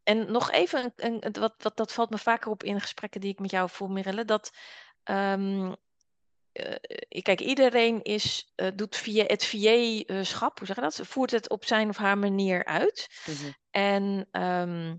en 0.04 0.32
nog 0.32 0.52
even, 0.52 0.94
een, 0.96 1.18
een, 1.26 1.34
wat, 1.40 1.54
wat, 1.58 1.78
dat 1.78 1.94
valt 1.94 2.10
me 2.10 2.18
vaker 2.18 2.52
op 2.52 2.64
in 2.64 2.82
gesprekken 2.82 3.22
die 3.22 3.32
ik 3.32 3.40
met 3.40 3.52
jou 3.52 3.70
voer, 3.70 3.92
Mirelle, 3.92 4.26
dat 4.26 4.52
ehm, 5.04 5.74
eh, 6.54 7.22
kijk, 7.22 7.40
iedereen 7.42 8.02
is, 8.04 8.52
eh, 8.56 8.68
doet 8.76 8.96
via 8.96 9.24
het 9.28 9.46
VA-schap, 9.46 10.58
hoe 10.58 10.68
zeg 10.68 10.76
je 10.76 10.82
dat? 10.82 11.00
Voert 11.04 11.32
het 11.32 11.50
op 11.50 11.66
zijn 11.66 11.90
of 11.90 11.98
haar 11.98 12.18
manier 12.18 12.66
uit. 12.66 13.08
Mhm. 13.26 13.52
En 13.72 14.28
ehm, 14.32 14.96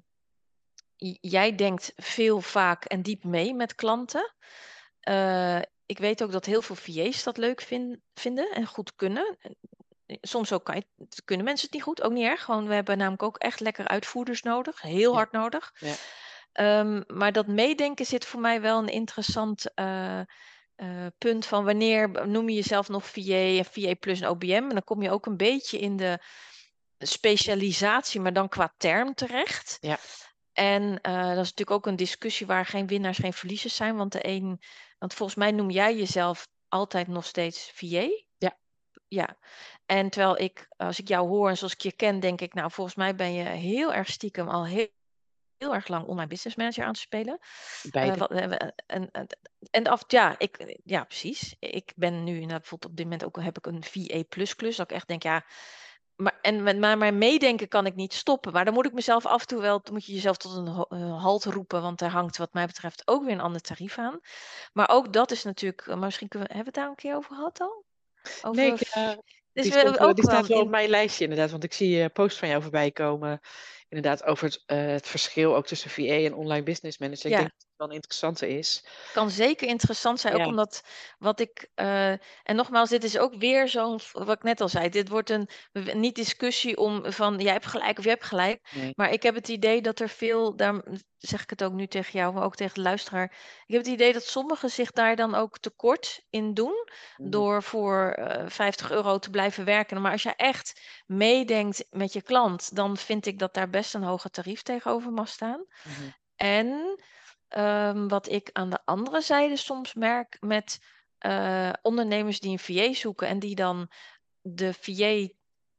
jij 1.21 1.55
denkt 1.55 1.93
veel, 1.97 2.41
vaak 2.41 2.85
en 2.85 3.03
diep 3.03 3.25
mee 3.25 3.55
met 3.55 3.75
klanten. 3.75 4.35
Eh, 5.01 5.61
ik 5.87 5.99
weet 5.99 6.23
ook 6.23 6.33
dat 6.33 6.45
heel 6.45 6.63
veel 6.63 6.77
VA's 6.77 7.23
dat 7.23 7.37
leuk 7.37 7.61
vin- 7.61 8.03
vinden 8.15 8.51
en 8.51 8.67
goed 8.67 8.95
kunnen. 8.95 9.39
soms 10.21 10.53
ook 10.53 10.65
kan 10.65 10.77
je, 10.77 11.07
kunnen 11.25 11.45
mensen 11.47 11.65
het 11.67 11.75
niet 11.75 11.83
goed, 11.85 12.03
ook 12.03 12.13
niet 12.13 12.25
erg. 12.25 12.45
Gewoon, 12.45 12.67
we 12.69 12.75
hebben 12.75 12.99
namelijk 12.99 13.23
ook 13.23 13.39
echt 13.39 13.61
lekker 13.61 13.89
uitvoerders 13.89 14.43
nodig, 14.43 14.81
heel 14.81 15.11
Ja. 15.11 15.17
hard 15.17 15.33
nodig. 15.33 15.73
Ja. 15.79 15.95
Ehm, 16.53 17.03
maar 17.07 17.33
dat 17.33 17.47
meedenken 17.47 18.07
zit 18.07 18.25
voor 18.25 18.41
mij 18.41 18.61
wel 18.61 18.79
een 18.79 18.89
interessant 18.89 19.65
eh, 20.77 21.07
punt 21.19 21.47
van 21.47 21.65
wanneer 21.65 22.29
noem 22.29 22.49
je 22.49 22.55
jezelf 22.55 22.89
nog 22.89 23.07
VA 23.07 23.59
en 23.59 23.65
VA 23.65 23.95
plus 23.95 24.21
een 24.21 24.29
OBM. 24.29 24.53
En 24.53 24.69
dan 24.69 24.85
kom 24.85 25.03
je 25.03 25.11
ook 25.11 25.27
een 25.27 25.37
beetje 25.37 25.79
in 25.79 25.97
de 25.97 26.19
specialisatie, 26.99 28.21
maar 28.21 28.33
dan 28.33 28.49
qua 28.49 28.75
term 28.77 29.15
terecht. 29.15 29.79
Ja. 29.81 29.99
En 30.53 31.01
eh, 31.01 31.15
dat 31.15 31.31
is 31.31 31.37
natuurlijk 31.37 31.71
ook 31.71 31.87
een 31.87 31.97
discussie 31.97 32.47
waar 32.47 32.67
geen 32.67 32.87
winnaars, 32.87 33.19
geen 33.19 33.33
verliezers 33.33 33.77
zijn. 33.77 33.97
Want 33.97 34.13
de 34.13 34.27
een, 34.27 34.61
want 34.99 35.15
volgens 35.15 35.39
mij 35.39 35.51
noem 35.51 35.71
jij 35.71 35.97
jezelf 35.97 36.49
altijd 36.69 37.09
nog 37.09 37.25
steeds 37.25 37.71
VA. 37.75 38.09
Ja. 38.39 38.59
Ja. 39.09 39.37
En 39.87 40.11
terwijl 40.11 40.39
ik, 40.39 40.67
als 40.77 40.99
ik 40.99 41.09
jou 41.09 41.29
hoor 41.29 41.49
en 41.49 41.57
zoals 41.57 41.73
ik 41.73 41.81
je 41.81 41.93
ken, 41.93 42.21
denk 42.21 42.41
ik, 42.41 42.55
nou, 42.55 42.71
volgens 42.71 42.97
mij 42.97 43.15
ben 43.15 43.33
je 43.33 43.45
heel 43.45 43.93
erg 43.93 44.09
stiekem 44.09 44.49
al 44.49 44.67
heel, 44.67 44.89
heel 45.59 45.75
erg 45.75 45.89
lang 45.89 46.07
online 46.07 46.29
business 46.29 46.57
manager 46.57 46.83
aan 46.83 46.89
het 46.91 46.99
spelen. 46.99 47.39
Beide. 47.91 48.13
Eh, 48.13 48.19
wat, 48.19 48.31
eh, 48.31 48.69
en, 48.87 49.11
en, 49.71 49.87
af, 49.87 50.05
ja, 50.07 50.35
ik, 50.39 50.79
ja, 50.85 51.05
precies. 51.05 51.57
Ik 51.59 51.93
ben 51.97 52.25
nu 52.25 52.33
inderdaad 52.33 52.59
bijvoorbeeld 52.61 52.91
op 52.91 52.97
dit 52.97 53.07
moment 53.07 53.25
ook 53.25 53.43
heb 53.43 53.59
ik 53.59 53.67
een 53.67 53.85
VA 53.85 54.23
plus 54.29 54.55
klus. 54.55 54.77
Dat 54.77 54.91
ik 54.91 54.97
echt 54.97 55.09
denk, 55.09 55.23
ja, 55.23 55.45
maar, 56.17 56.39
en 56.43 56.63
met 56.63 56.79
maar 56.79 57.15
meedenken 57.15 57.69
kan 57.69 57.87
ik 57.87 57.95
niet 57.95 58.13
stoppen. 58.15 58.53
Maar 58.53 58.65
dan 58.65 58.75
moet 58.75 58.87
ik 58.87 58.93
mezelf 58.93 59.27
af 59.27 59.41
en 59.41 59.47
toe 59.47 59.61
wel, 59.61 59.81
dan 59.83 59.93
moet 59.93 60.07
je 60.07 60.13
jezelf 60.13 60.37
tot 60.37 60.57
een 60.57 60.67
eh, 60.89 61.23
halt 61.23 61.45
roepen. 61.45 61.83
Want 61.83 61.99
daar 61.99 62.11
hangt 62.11 62.37
wat 62.37 62.53
mij 62.53 62.67
betreft 62.67 63.03
ook 63.05 63.25
weer 63.25 63.33
een 63.33 63.41
ander 63.41 63.61
tarief 63.61 63.99
aan. 63.99 64.21
Maar 64.73 64.89
ook 64.91 65.13
dat 65.13 65.31
is 65.31 65.45
natuurlijk, 65.45 65.81
eh, 65.81 65.87
maar 65.89 65.99
misschien 65.99 66.29
kunnen 66.29 66.49
we, 66.49 66.55
hebben 66.55 66.73
we 66.73 66.81
het 66.81 66.89
daar 66.89 66.97
een 66.97 67.03
keer 67.11 67.17
over 67.17 67.35
gehad 67.37 67.61
al? 67.61 67.85
Over, 68.43 68.63
Nee, 68.63 68.73
ik, 68.73 68.81
eh, 68.81 69.07
dus 69.53 69.63
die, 69.63 69.63
we 69.63 69.63
stond 69.63 69.75
hebben 69.75 69.99
wel- 70.01 70.09
ook 70.09 70.15
die 70.17 70.25
staat 70.25 70.47
wel 70.47 70.59
in- 70.59 70.65
op 70.65 70.71
mijn 70.71 70.89
lijstje 70.89 71.25
inderdaad. 71.25 71.51
Want 71.51 71.65
ik 71.65 71.73
zie 71.73 72.01
een 72.01 72.13
post 72.13 72.39
van 72.39 72.49
jou 72.49 72.63
voorbij 72.63 72.91
komen. 72.91 73.41
Inderdaad, 73.95 74.25
over 74.25 74.45
het, 74.45 74.63
eh, 74.67 74.87
het 74.87 75.07
verschil 75.07 75.57
ook 75.57 75.67
tussen 75.67 75.91
VA 75.91 76.03
en 76.03 76.35
online 76.35 76.63
business 76.63 76.99
manager. 76.99 77.31
Ja. 77.31 77.37
Ik 77.37 77.43
denk 77.43 77.53
een 77.77 77.91
interessante 77.91 78.49
is. 78.49 78.85
kan 79.13 79.31
zeker 79.31 79.69
interessant 79.69 80.21
zijn. 80.21 80.35
Ook 80.35 80.41
Ja. 80.41 80.47
omdat 80.47 80.83
wat 81.19 81.41
ik. 81.41 81.69
eh, 81.75 82.11
en 82.43 82.57
nogmaals, 82.57 82.89
dit 82.91 83.05
is 83.05 83.19
ook 83.19 83.35
weer 83.35 83.69
zo'n. 83.69 84.01
Wat 84.13 84.37
ik 84.37 84.43
net 84.43 84.61
al 84.61 84.69
zei. 84.69 84.89
Dit 84.89 85.09
wordt 85.09 85.31
een. 85.31 85.49
Niet 85.95 86.15
discussie 86.15 86.77
om 86.77 87.13
van 87.13 87.39
jij 87.39 87.53
hebt 87.53 87.67
gelijk 87.67 87.99
of 87.99 88.05
jij 88.05 88.13
hebt 88.13 88.25
gelijk. 88.25 88.69
Nee. 88.75 88.93
Maar 88.97 89.13
ik 89.13 89.23
heb 89.23 89.35
het 89.35 89.49
idee 89.49 89.83
dat 89.83 90.01
er 90.01 90.09
veel. 90.09 90.57
Daar 90.57 90.83
zeg 91.19 91.43
ik 91.43 91.51
het 91.51 91.65
ook 91.65 91.73
nu 91.73 91.87
tegen 91.87 92.19
jou, 92.19 92.33
maar 92.35 92.45
ook 92.45 92.57
tegen 92.57 92.75
de 92.75 92.81
luisteraar. 92.81 93.25
Ik 93.67 93.75
heb 93.75 93.85
het 93.85 93.93
idee 93.93 94.13
dat 94.13 94.25
sommigen 94.25 94.71
zich 94.71 94.91
daar 94.91 95.17
dan 95.17 95.35
ook 95.35 95.59
tekort 95.59 96.25
in 96.31 96.55
doen. 96.55 96.89
Mhm. 97.17 97.31
Door 97.31 97.63
voor 97.63 98.11
eh 98.11 98.45
50 98.49 98.91
euro 98.91 99.19
te 99.19 99.31
blijven 99.31 99.65
werken. 99.65 100.01
Maar 100.01 100.13
als 100.13 100.23
je 100.23 100.35
echt 100.37 100.81
meedenkt 101.07 101.85
met 101.91 102.13
je 102.13 102.23
klant. 102.23 102.77
dan 102.77 102.97
vind 102.97 103.27
ik 103.27 103.39
dat 103.39 103.55
daar 103.55 103.71
best 103.71 103.95
een 103.95 104.03
hoger 104.03 104.31
tarief 104.31 104.63
tegenover 104.63 105.11
mag 105.13 105.29
staan. 105.29 105.65
Mhm. 105.83 106.09
En 106.37 106.99
ehm, 107.55 108.09
wat 108.09 108.29
ik 108.29 108.51
aan 108.53 108.71
de 108.71 108.81
andere 108.85 109.21
zijde 109.21 109.57
soms 109.57 109.95
merk 109.95 110.37
met 110.41 110.79
eh, 111.19 111.73
ondernemers 111.83 112.41
die 112.41 112.51
een 112.51 112.59
VA 112.59 112.93
zoeken 112.93 113.29
en 113.29 113.39
die 113.39 113.55
dan 113.55 113.91
de 114.41 114.73
VA 114.81 115.29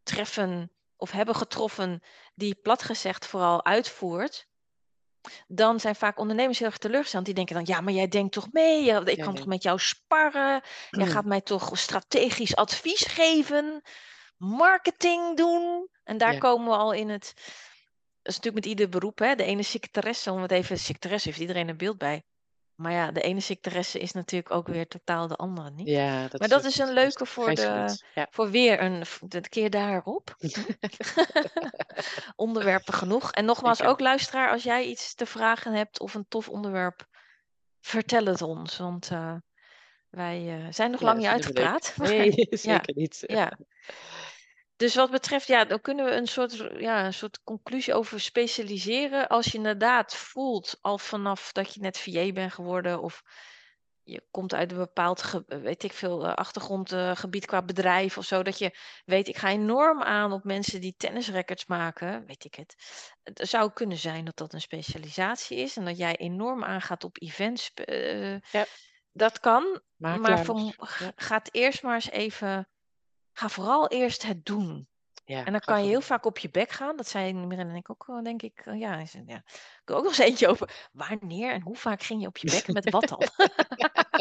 treffen 0.04 0.72
of 0.96 1.12
hebben 1.12 1.36
getroffen, 1.36 2.04
die 2.36 2.56
plat 2.56 2.84
gezegd 2.84 3.26
vooral 3.26 3.66
uitvoert. 3.66 4.48
Dan 5.48 5.80
zijn 5.80 5.96
vaak 5.96 6.20
ondernemers 6.20 6.60
heel 6.60 6.68
erg 6.68 6.78
teleurgesteld. 6.78 7.26
Die 7.26 7.34
denken 7.34 7.56
dan, 7.56 7.66
ja, 7.66 7.82
maar 7.82 7.94
jij 7.94 8.08
denkt 8.08 8.34
toch 8.34 8.52
mee? 8.52 8.84
Ik 8.86 9.18
kan 9.18 9.34
ja. 9.34 9.40
toch 9.40 9.46
met 9.46 9.64
jou 9.64 9.80
sparren? 9.80 10.62
Jij 10.90 11.08
gaat 11.08 11.26
mij 11.26 11.42
toch 11.42 11.78
strategisch 11.78 12.56
advies 12.56 13.06
geven? 13.06 13.82
Marketing 14.38 15.38
doen? 15.38 15.90
En 16.04 16.18
daar 16.18 16.34
Ja. 16.34 16.40
komen 16.40 16.68
we 16.68 16.76
al 16.78 16.92
in 16.92 17.10
het... 17.10 17.34
Dat 18.26 18.34
is 18.34 18.40
natuurlijk 18.40 18.66
met 18.66 18.66
ieder 18.66 18.90
beroep, 18.90 19.20
hè? 19.20 19.36
De 19.36 19.44
ene 19.44 19.64
secretaresse, 19.64 20.32
om 20.32 20.42
het 20.42 20.52
even... 20.52 20.78
Secretaresse 20.78 21.28
heeft 21.28 21.42
iedereen 21.42 21.70
een 21.70 21.78
beeld 21.78 21.98
bij. 21.98 22.24
Maar 22.76 22.92
ja, 22.92 23.12
de 23.12 23.22
ene 23.22 23.40
secretaresse 23.40 24.00
is 24.00 24.12
natuurlijk 24.12 24.52
ook 24.52 24.68
weer 24.68 24.88
totaal 24.88 25.28
de 25.28 25.36
andere 25.36 25.72
niet. 25.72 25.88
Ja, 25.88 26.28
dat 26.28 26.40
maar 26.40 26.50
dat 26.50 26.64
is 26.64 26.78
een 26.78 26.94
leuke 26.94 27.26
voor, 27.26 27.56
de. 27.56 27.98
Ja. 28.14 28.28
voor 28.30 28.50
weer 28.50 28.82
een... 28.82 29.04
De 29.20 29.50
keer 29.50 29.70
daarop. 29.70 30.36
Onderwerpen 32.36 32.94
genoeg. 32.94 33.32
En 33.32 33.46
nogmaals, 33.46 33.84
ook 33.84 34.00
luisteraar, 34.00 34.52
als 34.52 34.64
jij 34.64 34.86
iets 34.86 35.14
te 35.14 35.26
vragen 35.26 35.74
hebt 35.74 36.00
of 36.00 36.14
een 36.14 36.26
tof 36.28 36.50
onderwerp, 36.50 37.08
vertel 37.80 38.26
het 38.26 38.42
ons. 38.42 38.78
Want 38.78 39.10
eh, 39.12 39.36
wij 40.10 40.60
eh, 40.60 40.74
zijn 40.74 40.92
nog 40.92 41.00
Ja, 41.00 41.06
lang 41.06 41.18
niet 41.18 41.28
uitgepraat. 41.28 41.94
Nee, 42.02 42.48
zeker 42.50 42.96
niet. 42.96 43.24
ja. 43.28 43.58
Dus 44.76 44.96
wat 44.96 45.12
betreft, 45.12 45.48
ja, 45.48 45.66
dan 45.66 45.82
kunnen 45.82 46.06
we 46.06 46.12
een 46.12 46.28
soort, 46.28 46.54
ja, 46.78 47.06
een 47.06 47.14
soort 47.14 47.44
conclusie 47.44 47.94
over 47.94 48.20
specialiseren. 48.20 49.28
Als 49.28 49.46
je 49.46 49.58
inderdaad 49.58 50.16
voelt, 50.16 50.78
al 50.82 50.98
vanaf 50.98 51.52
dat 51.52 51.74
je 51.74 51.80
net 51.82 51.98
VA 51.98 52.32
bent 52.32 52.54
geworden, 52.54 53.02
of 53.02 53.22
je 54.04 54.24
komt 54.32 54.54
uit 54.54 54.72
een 54.72 54.78
bepaald, 54.78 55.44
weet 55.48 55.84
ik 55.84 55.94
veel, 55.94 56.26
eh, 56.26 56.34
achtergrondgebied 56.34 57.46
qua 57.46 57.62
bedrijf 57.62 58.18
of 58.18 58.26
zo, 58.26 58.44
dat 58.44 58.58
je 58.58 58.78
weet, 59.06 59.28
ik 59.28 59.38
ga 59.38 59.50
enorm 59.50 60.04
aan 60.04 60.32
op 60.32 60.44
mensen 60.44 60.82
die 60.82 60.94
tennisrecords 60.98 61.66
maken, 61.66 62.26
weet 62.26 62.44
ik 62.46 62.56
het. 62.56 62.76
Het 63.24 63.50
zou 63.50 63.72
kunnen 63.74 63.98
zijn 63.98 64.26
dat 64.26 64.38
dat 64.38 64.54
een 64.54 64.62
specialisatie 64.62 65.58
is 65.58 65.78
en 65.78 65.86
dat 65.86 65.98
jij 65.98 66.16
enorm 66.16 66.64
aangaat 66.64 67.04
op 67.04 67.22
events. 67.22 67.72
eh, 67.74 68.40
Ja. 68.40 68.66
Dat 69.12 69.40
kan, 69.40 69.82
maar 69.96 70.20
Makelaars. 70.20 70.46
voor, 70.46 70.74
Ja. 71.00 71.12
ga 71.16 71.38
het 71.38 71.54
eerst 71.54 71.84
maar 71.84 71.94
eens 71.96 72.10
even, 72.10 72.70
ga 73.38 73.50
vooral 73.50 73.88
eerst 73.88 74.24
het 74.24 74.46
doen. 74.46 74.88
Ja, 75.26 75.46
En 75.46 75.52
dan 75.52 75.62
kan 75.62 75.84
je 75.84 75.90
heel 75.90 76.02
vaak 76.02 76.26
op 76.26 76.38
je 76.38 76.50
bek 76.50 76.70
gaan. 76.70 76.96
Dat 76.96 77.08
zei 77.08 77.34
Mirren 77.34 77.70
en 77.70 77.76
ik 77.76 77.90
ook 77.90 78.24
denk 78.24 78.42
ik. 78.42 78.62
Ja. 78.66 79.00
Ik 79.00 79.10
heb 79.86 79.96
ook 79.98 80.04
nog 80.04 80.06
eens 80.06 80.18
eentje 80.18 80.48
over. 80.48 80.90
Wanneer 80.92 81.52
en 81.52 81.62
hoe 81.62 81.76
vaak 81.76 82.04
ging 82.04 82.22
je 82.22 82.28
op 82.28 82.38
je 82.38 82.52
bek? 82.52 82.68
Met 82.74 82.90
wat 82.90 83.08
dan? 83.08 83.22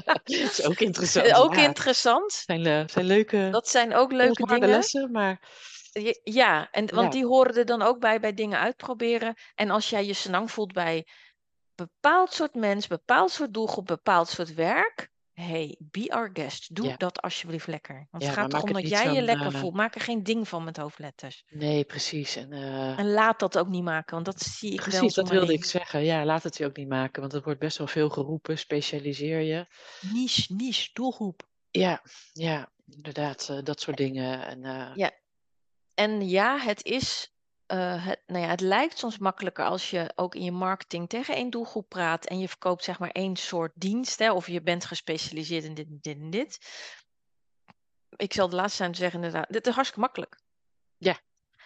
Dat 0.04 0.20
is 0.24 0.62
ook 0.62 0.78
interessant. 0.78 1.34
ook 1.44 1.54
ja. 1.54 1.62
interessant. 1.64 2.32
zijn, 2.32 2.66
eh, 2.66 2.82
zijn 2.86 3.04
leuke, 3.04 3.48
Dat 3.50 3.68
zijn 3.68 3.94
ook 3.94 4.12
leuke 4.12 4.46
dingen. 4.46 4.68
lessen, 4.68 5.10
maar 5.10 5.48
Ja, 6.22 6.70
en, 6.70 6.94
want 6.94 7.06
Ja. 7.12 7.20
die 7.20 7.26
horen 7.26 7.54
er 7.54 7.64
dan 7.64 7.82
ook 7.82 7.98
bij 8.00 8.20
bij 8.20 8.34
dingen 8.34 8.58
uitproberen. 8.58 9.34
En 9.54 9.70
als 9.70 9.90
jij 9.90 10.06
je 10.06 10.14
senang 10.14 10.50
voelt 10.50 10.72
bij 10.72 11.06
bepaald 11.74 12.32
soort 12.32 12.54
mens, 12.54 12.86
bepaald 12.86 13.30
soort 13.30 13.54
doelgroep, 13.54 13.86
bepaald 13.86 14.28
soort 14.28 14.54
werk. 14.54 15.12
Hey, 15.34 15.76
be 15.78 16.12
our 16.12 16.30
guest. 16.32 16.74
Doe 16.74 16.86
Ja. 16.86 16.96
dat 16.96 17.20
alsjeblieft 17.22 17.66
lekker. 17.66 17.94
Want 18.10 18.22
Ja, 18.22 18.28
het 18.28 18.36
maar 18.38 18.44
gaat 18.44 18.52
maak 18.52 18.62
erom 18.62 18.74
het 18.74 18.74
dat 18.74 18.82
niet 18.92 19.02
jij 19.02 19.10
je 19.12 19.18
zo'n, 19.18 19.24
lekker 19.24 19.54
eh, 19.54 19.60
voelt. 19.60 19.74
Maak 19.74 19.94
er 19.94 20.00
geen 20.00 20.22
ding 20.22 20.48
van 20.48 20.64
met 20.64 20.76
hoofdletters. 20.76 21.44
nee, 21.50 21.84
precies. 21.84 22.36
En, 22.36 22.52
eh, 22.52 22.98
En 22.98 23.10
laat 23.10 23.38
dat 23.38 23.58
ook 23.58 23.68
niet 23.68 23.82
maken, 23.82 24.14
want 24.14 24.24
dat 24.26 24.40
zie 24.40 24.70
ik 24.72 24.76
wel 24.80 24.84
precies, 24.84 25.02
eens 25.02 25.16
om 25.18 25.22
dat 25.24 25.32
me 25.32 25.38
wilde 25.38 25.52
heen. 25.52 25.60
ik 25.62 25.68
zeggen. 25.68 26.04
Ja, 26.04 26.24
laat 26.24 26.42
het 26.42 26.56
je 26.56 26.64
ook 26.64 26.76
niet 26.76 26.88
maken, 26.88 27.20
want 27.20 27.32
er 27.32 27.42
wordt 27.42 27.60
best 27.60 27.78
wel 27.78 27.86
veel 27.86 28.08
geroepen. 28.10 28.58
Specialiseer 28.58 29.40
je. 29.40 29.66
Niche, 30.12 30.54
niche, 30.54 30.90
doelgroep. 30.92 31.42
Ja, 31.70 32.02
ja, 32.32 32.72
inderdaad, 32.86 33.48
eh, 33.48 33.58
dat 33.62 33.80
soort 33.80 33.96
dingen. 33.96 34.46
En, 34.46 34.64
eh, 34.64 34.90
Ja. 34.94 35.10
En 35.94 36.28
ja, 36.28 36.58
het 36.58 36.84
is, 36.84 37.33
eh, 37.66 38.06
het, 38.06 38.22
nou 38.26 38.42
ja, 38.42 38.48
het 38.48 38.60
lijkt 38.60 38.98
soms 38.98 39.18
makkelijker 39.18 39.64
als 39.64 39.90
je 39.90 40.12
ook 40.14 40.34
in 40.34 40.42
je 40.44 40.52
marketing 40.52 41.08
tegen 41.08 41.34
één 41.34 41.50
doelgroep 41.50 41.88
praat 41.88 42.26
en 42.26 42.38
je 42.38 42.48
verkoopt 42.48 42.84
zeg 42.84 42.98
maar 42.98 43.10
één 43.10 43.36
soort 43.36 43.72
dienst, 43.74 44.18
hè, 44.18 44.32
of 44.32 44.46
je 44.46 44.62
bent 44.62 44.84
gespecialiseerd 44.84 45.64
in 45.64 45.74
dit, 45.74 45.86
dit 45.88 46.18
en 46.18 46.30
dit. 46.30 46.58
Ik 48.16 48.32
zal 48.32 48.48
de 48.48 48.56
laatste 48.56 48.76
zijn 48.76 48.94
zeggen 48.94 49.22
inderdaad, 49.22 49.52
dit 49.52 49.66
is 49.66 49.74
hartstikke 49.74 50.04
makkelijk. 50.04 50.40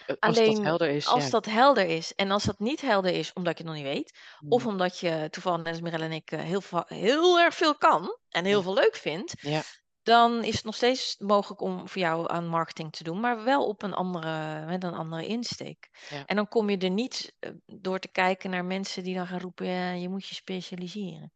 eh, 0.04 0.16
als 0.20 0.42
dat 0.42 0.58
Alleen 0.58 0.62
helder 0.62 0.88
is, 0.88 1.06
Als 1.06 1.24
ja. 1.24 1.30
dat 1.30 1.44
helder 1.46 1.86
is 1.86 2.14
en 2.14 2.30
als 2.30 2.44
dat 2.44 2.58
niet 2.58 2.80
helder 2.80 3.12
is 3.12 3.32
omdat 3.32 3.58
je 3.58 3.64
het 3.64 3.72
nog 3.72 3.82
niet 3.82 3.92
weet, 3.92 4.18
of 4.48 4.62
Mm, 4.62 4.66
omdat 4.66 4.98
je 4.98 5.28
toevallig 5.30 5.58
net 5.58 5.68
als 5.72 5.80
Mirelle 5.80 6.04
en 6.04 6.12
ik 6.12 6.30
eh, 6.30 6.40
heel, 6.40 6.62
heel 6.86 7.38
erg 7.40 7.54
veel 7.54 7.76
kan 7.76 8.18
en 8.28 8.44
heel 8.44 8.58
Ja. 8.58 8.62
veel 8.62 8.74
leuk 8.74 8.96
vindt, 8.96 9.34
Ja. 9.40 9.66
Dan 10.08 10.44
is 10.44 10.54
het 10.54 10.64
nog 10.64 10.74
steeds 10.74 11.16
mogelijk 11.18 11.60
om 11.60 11.88
voor 11.88 12.02
jou 12.02 12.30
aan 12.30 12.48
marketing 12.48 12.92
te 12.92 13.04
doen, 13.04 13.20
maar 13.20 13.44
wel 13.44 13.66
op 13.66 13.82
een 13.82 13.92
andere, 13.92 14.64
met 14.66 14.84
een 14.84 14.94
andere 14.94 15.26
insteek. 15.26 15.88
Ja. 16.10 16.26
En 16.26 16.36
dan 16.36 16.48
kom 16.48 16.70
je 16.70 16.78
er 16.78 16.90
niet 16.90 17.36
eh, 17.38 17.50
door 17.66 17.98
te 17.98 18.08
kijken 18.08 18.50
naar 18.50 18.64
mensen 18.64 19.02
die 19.04 19.14
dan 19.14 19.26
gaan 19.26 19.40
roepen, 19.40 19.66
ja, 19.66 19.90
je 19.90 20.08
moet 20.08 20.26
je 20.26 20.34
specialiseren. 20.34 21.32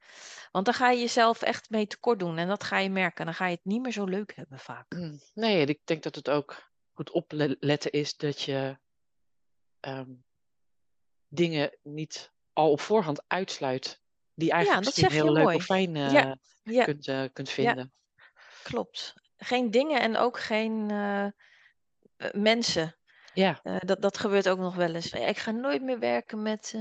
Want 0.50 0.64
dan 0.64 0.74
ga 0.74 0.90
je 0.90 1.00
jezelf 1.00 1.42
echt 1.42 1.70
mee 1.70 1.86
tekort 1.86 2.18
doen 2.18 2.38
en 2.38 2.48
dat 2.48 2.64
ga 2.64 2.78
je 2.78 2.90
merken. 2.90 3.24
Dan 3.24 3.34
ga 3.34 3.46
je 3.46 3.54
het 3.54 3.64
niet 3.64 3.82
meer 3.82 3.92
zo 3.92 4.04
leuk 4.04 4.32
hebben 4.36 4.58
vaak. 4.58 4.92
Mm, 4.94 5.20
Nee, 5.34 5.66
ik 5.66 5.80
denk 5.84 6.02
dat 6.02 6.14
het 6.14 6.30
ook 6.30 6.70
goed 6.92 7.10
opletten 7.10 7.90
is 7.90 8.16
dat 8.16 8.40
je 8.42 8.78
ehm, 9.80 10.10
dingen 11.28 11.78
niet 11.82 12.32
al 12.52 12.70
op 12.70 12.80
voorhand 12.80 13.24
uitsluit 13.26 14.02
die 14.34 14.48
Ja, 14.48 14.54
eigenlijk 14.54 14.84
dat 14.84 14.96
je 14.96 15.10
heel 15.10 15.32
leuk 15.32 15.42
mooi. 15.42 15.56
of 15.56 15.64
fijn 15.64 15.96
eh, 15.96 16.12
Ja, 16.62 16.84
kunt, 16.84 17.08
eh, 17.08 17.24
kunt 17.32 17.50
vinden. 17.50 17.92
Klopt. 18.62 19.14
Geen 19.36 19.70
dingen 19.70 20.00
en 20.00 20.16
ook 20.16 20.38
geen 20.38 20.90
eh, 20.90 21.24
eh, 21.24 21.32
mensen. 22.32 22.96
Ja, 23.34 23.60
Eh, 23.62 23.76
dat, 23.80 24.02
dat 24.02 24.18
gebeurt 24.18 24.48
ook 24.48 24.58
nog 24.58 24.74
wel 24.74 24.94
eens. 24.94 25.10
Ik 25.12 25.38
ga 25.38 25.50
nooit 25.50 25.82
meer 25.82 25.98
werken 25.98 26.42
met 26.42 26.74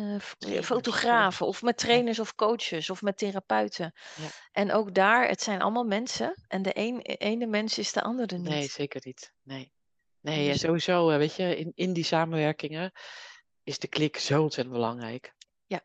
fotografen 0.62 1.46
of 1.48 1.62
met 1.62 1.78
trainers 1.78 2.20
of 2.20 2.36
coaches 2.36 2.90
of 2.90 3.02
met 3.02 3.18
therapeuten. 3.18 3.94
Ja. 4.16 4.28
En 4.52 4.72
ook 4.72 4.94
daar, 4.94 5.28
het 5.28 5.42
zijn 5.42 5.62
allemaal 5.62 5.84
mensen. 5.84 6.36
En 6.48 6.62
de 6.62 6.72
een, 6.74 7.02
ene 7.02 7.46
mens 7.46 7.78
is 7.78 7.94
de 7.94 8.02
andere 8.02 8.38
nee, 8.38 8.62
niet. 8.62 8.72
zeker 8.72 9.02
niet. 9.04 9.34
Nee. 9.42 9.72
Nee, 10.20 10.46
en 10.46 10.52
Dus- 10.52 10.62
sowieso, 10.62 11.08
weet 11.18 11.36
je, 11.36 11.56
in, 11.58 11.72
in 11.76 11.94
die 11.94 12.04
samenwerkingen 12.04 12.92
is 13.64 13.80
de 13.80 13.88
klik 13.88 14.18
zo 14.18 14.42
ontzettend 14.42 14.76
belangrijk. 14.76 15.34
Ja. 15.68 15.82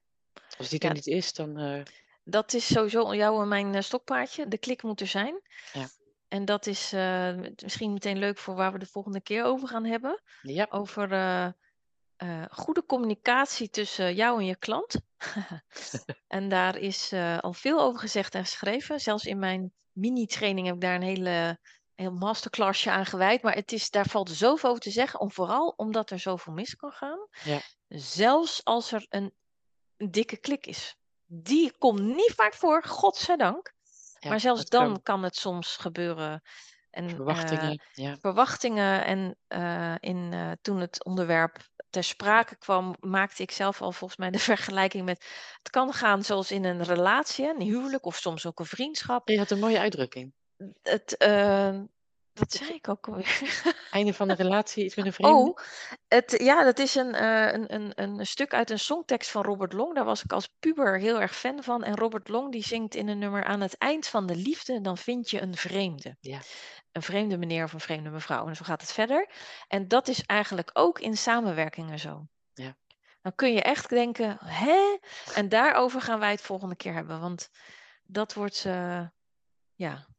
Als 0.59 0.69
die 0.69 0.79
er 0.81 0.87
Ja. 0.87 0.93
niet 0.93 1.07
is, 1.07 1.33
dan 1.33 1.57
Dat 2.29 2.53
is 2.53 2.67
sowieso 2.67 3.15
jou 3.15 3.43
en 3.43 3.49
mijn 3.49 3.75
eh, 3.75 3.83
stokpaardje. 3.83 4.49
De 4.49 4.59
klik 4.59 4.83
moet 4.83 5.01
er 5.01 5.07
zijn. 5.07 5.41
Ja. 5.73 5.89
En 6.29 6.45
dat 6.45 6.67
is 6.67 6.93
eh, 6.93 7.35
misschien 7.63 7.93
meteen 7.93 8.19
leuk 8.19 8.39
voor 8.39 8.55
waar 8.55 8.73
we 8.73 8.79
de 8.79 8.87
volgende 8.87 9.21
keer 9.21 9.45
over 9.45 9.69
gaan 9.69 9.85
hebben. 9.85 10.23
ja, 10.43 10.67
Over 10.71 11.13
eh, 11.13 12.45
goede 12.51 12.85
communicatie 12.87 13.71
tussen 13.71 14.15
jou 14.15 14.41
en 14.41 14.47
je 14.47 14.57
klant. 14.57 15.01
en 16.27 16.49
daar 16.49 16.77
is 16.77 17.13
al 17.41 17.53
veel 17.53 17.81
over 17.81 18.01
gezegd 18.01 18.35
en 18.35 18.45
geschreven. 18.45 19.01
Zelfs 19.01 19.25
in 19.25 19.39
mijn 19.39 19.73
mini-training 19.93 20.67
heb 20.67 20.75
ik 20.75 20.81
daar 20.81 20.95
een 20.95 21.03
hele 21.03 21.59
heel 21.95 22.13
masterclassje 22.13 22.91
aan 22.91 23.07
gewijd. 23.07 23.43
Maar 23.43 23.55
het 23.55 23.73
is, 23.73 23.91
daar 23.91 24.07
valt 24.07 24.31
zoveel 24.31 24.71
over 24.71 24.83
te 24.83 24.91
zeggen. 24.91 25.21
Om, 25.21 25.33
vooral 25.33 25.75
omdat 25.77 26.11
er 26.11 26.19
zoveel 26.19 26.53
mis 26.53 26.77
kan 26.77 26.93
gaan. 26.93 27.29
Ja. 27.45 27.61
Zelfs 27.89 28.65
als 28.65 28.93
er 28.93 29.07
een, 29.09 29.33
een 29.97 30.11
dikke 30.11 30.37
klik 30.37 30.67
is. 30.67 30.97
Die 31.27 31.73
komt 31.79 32.01
niet 32.01 32.33
vaak 32.37 32.55
voor, 32.55 32.85
godzijdank. 32.85 33.75
ja, 34.19 34.29
maar 34.29 34.41
zelfs 34.41 34.65
dan 34.65 34.87
kan. 34.87 35.03
kan 35.03 35.23
het 35.23 35.37
soms 35.37 35.77
gebeuren. 35.77 36.43
En, 36.91 37.09
eh, 37.09 37.15
Verwachtingen, 37.15 37.81
ja. 37.93 38.17
verwachtingen. 38.21 39.05
En 39.05 39.37
eh, 39.47 39.95
in, 40.01 40.29
eh, 40.33 40.51
toen 40.63 40.81
het 40.81 41.05
onderwerp 41.05 41.57
ter 41.91 42.05
sprake 42.05 42.57
kwam, 42.57 42.97
maakte 43.01 43.43
ik 43.43 43.51
zelf 43.51 43.83
al 43.83 43.93
volgens 43.93 44.19
mij 44.19 44.31
de 44.31 44.39
vergelijking 44.53 45.05
met. 45.05 45.25
Het 45.63 45.71
kan 45.71 45.93
gaan 45.93 46.23
zoals 46.23 46.51
in 46.51 46.65
een 46.65 46.83
relatie, 46.83 47.49
een 47.49 47.63
huwelijk 47.63 48.05
of 48.05 48.17
soms 48.17 48.47
ook 48.47 48.59
een 48.59 48.67
vriendschap. 48.67 49.29
Je 49.29 49.39
had 49.39 49.51
een 49.51 49.59
mooie 49.59 49.79
uitdrukking. 49.79 50.35
Het, 50.83 51.17
eh, 51.17 51.81
wat 52.39 52.53
zei 52.53 52.71
ik 52.71 52.89
ook 52.89 53.09
alweer? 53.09 53.65
Einde 53.91 54.15
van 54.15 54.29
de 54.29 54.35
relatie, 54.35 54.85
iets 54.85 54.95
met 54.95 55.07
een 55.07 55.13
vreemde. 55.13 55.37
Oh, 55.37 55.59
het, 56.09 56.35
ja, 56.39 56.65
dat 56.65 56.79
is 56.79 56.95
een, 56.95 57.15
eh, 57.15 57.53
een, 57.53 57.75
een, 57.75 57.93
een 57.95 58.27
stuk 58.27 58.55
uit 58.55 58.71
een 58.71 58.79
songtekst 58.79 59.31
van 59.31 59.43
Robert 59.43 59.73
Long. 59.73 59.95
Daar 59.95 60.05
was 60.05 60.25
ik 60.25 60.33
als 60.33 60.49
puber 60.59 60.99
heel 60.99 61.21
erg 61.21 61.37
fan 61.37 61.63
van. 61.63 61.85
En 61.85 61.97
Robert 61.97 62.29
Long 62.29 62.53
die 62.53 62.65
zingt 62.65 62.95
in 62.95 63.09
een 63.09 63.19
nummer 63.19 63.45
aan 63.45 63.61
het 63.61 63.79
eind 63.79 64.07
van 64.07 64.27
de 64.27 64.37
liefde, 64.37 64.81
dan 64.81 64.99
vind 64.99 65.31
je 65.31 65.41
een 65.41 65.57
vreemde. 65.57 66.17
Ja. 66.21 66.41
Een 66.93 67.03
vreemde 67.03 67.39
meneer 67.39 67.65
of 67.65 67.73
een 67.73 67.81
vreemde 67.81 68.11
mevrouw. 68.11 68.49
En 68.49 68.57
zo 68.57 68.65
gaat 68.65 68.81
het 68.81 68.93
verder. 68.93 69.29
En 69.69 69.89
dat 69.89 70.09
is 70.09 70.23
eigenlijk 70.23 70.71
ook 70.73 70.99
in 70.99 71.17
samenwerkingen 71.17 71.99
zo. 71.99 72.27
Ja. 72.55 72.77
Dan 73.23 73.35
kun 73.35 73.53
je 73.53 73.63
echt 73.63 73.89
denken, 73.89 74.39
hè? 74.45 74.97
En 75.35 75.49
daarover 75.49 76.01
gaan 76.01 76.19
wij 76.19 76.31
het 76.31 76.41
volgende 76.41 76.77
keer 76.77 76.93
hebben. 76.93 77.21
Want 77.21 77.51
dat 78.05 78.35
wordt, 78.35 78.65
eh, 78.65 79.07
ja, 79.75 79.93
Dat 79.93 80.16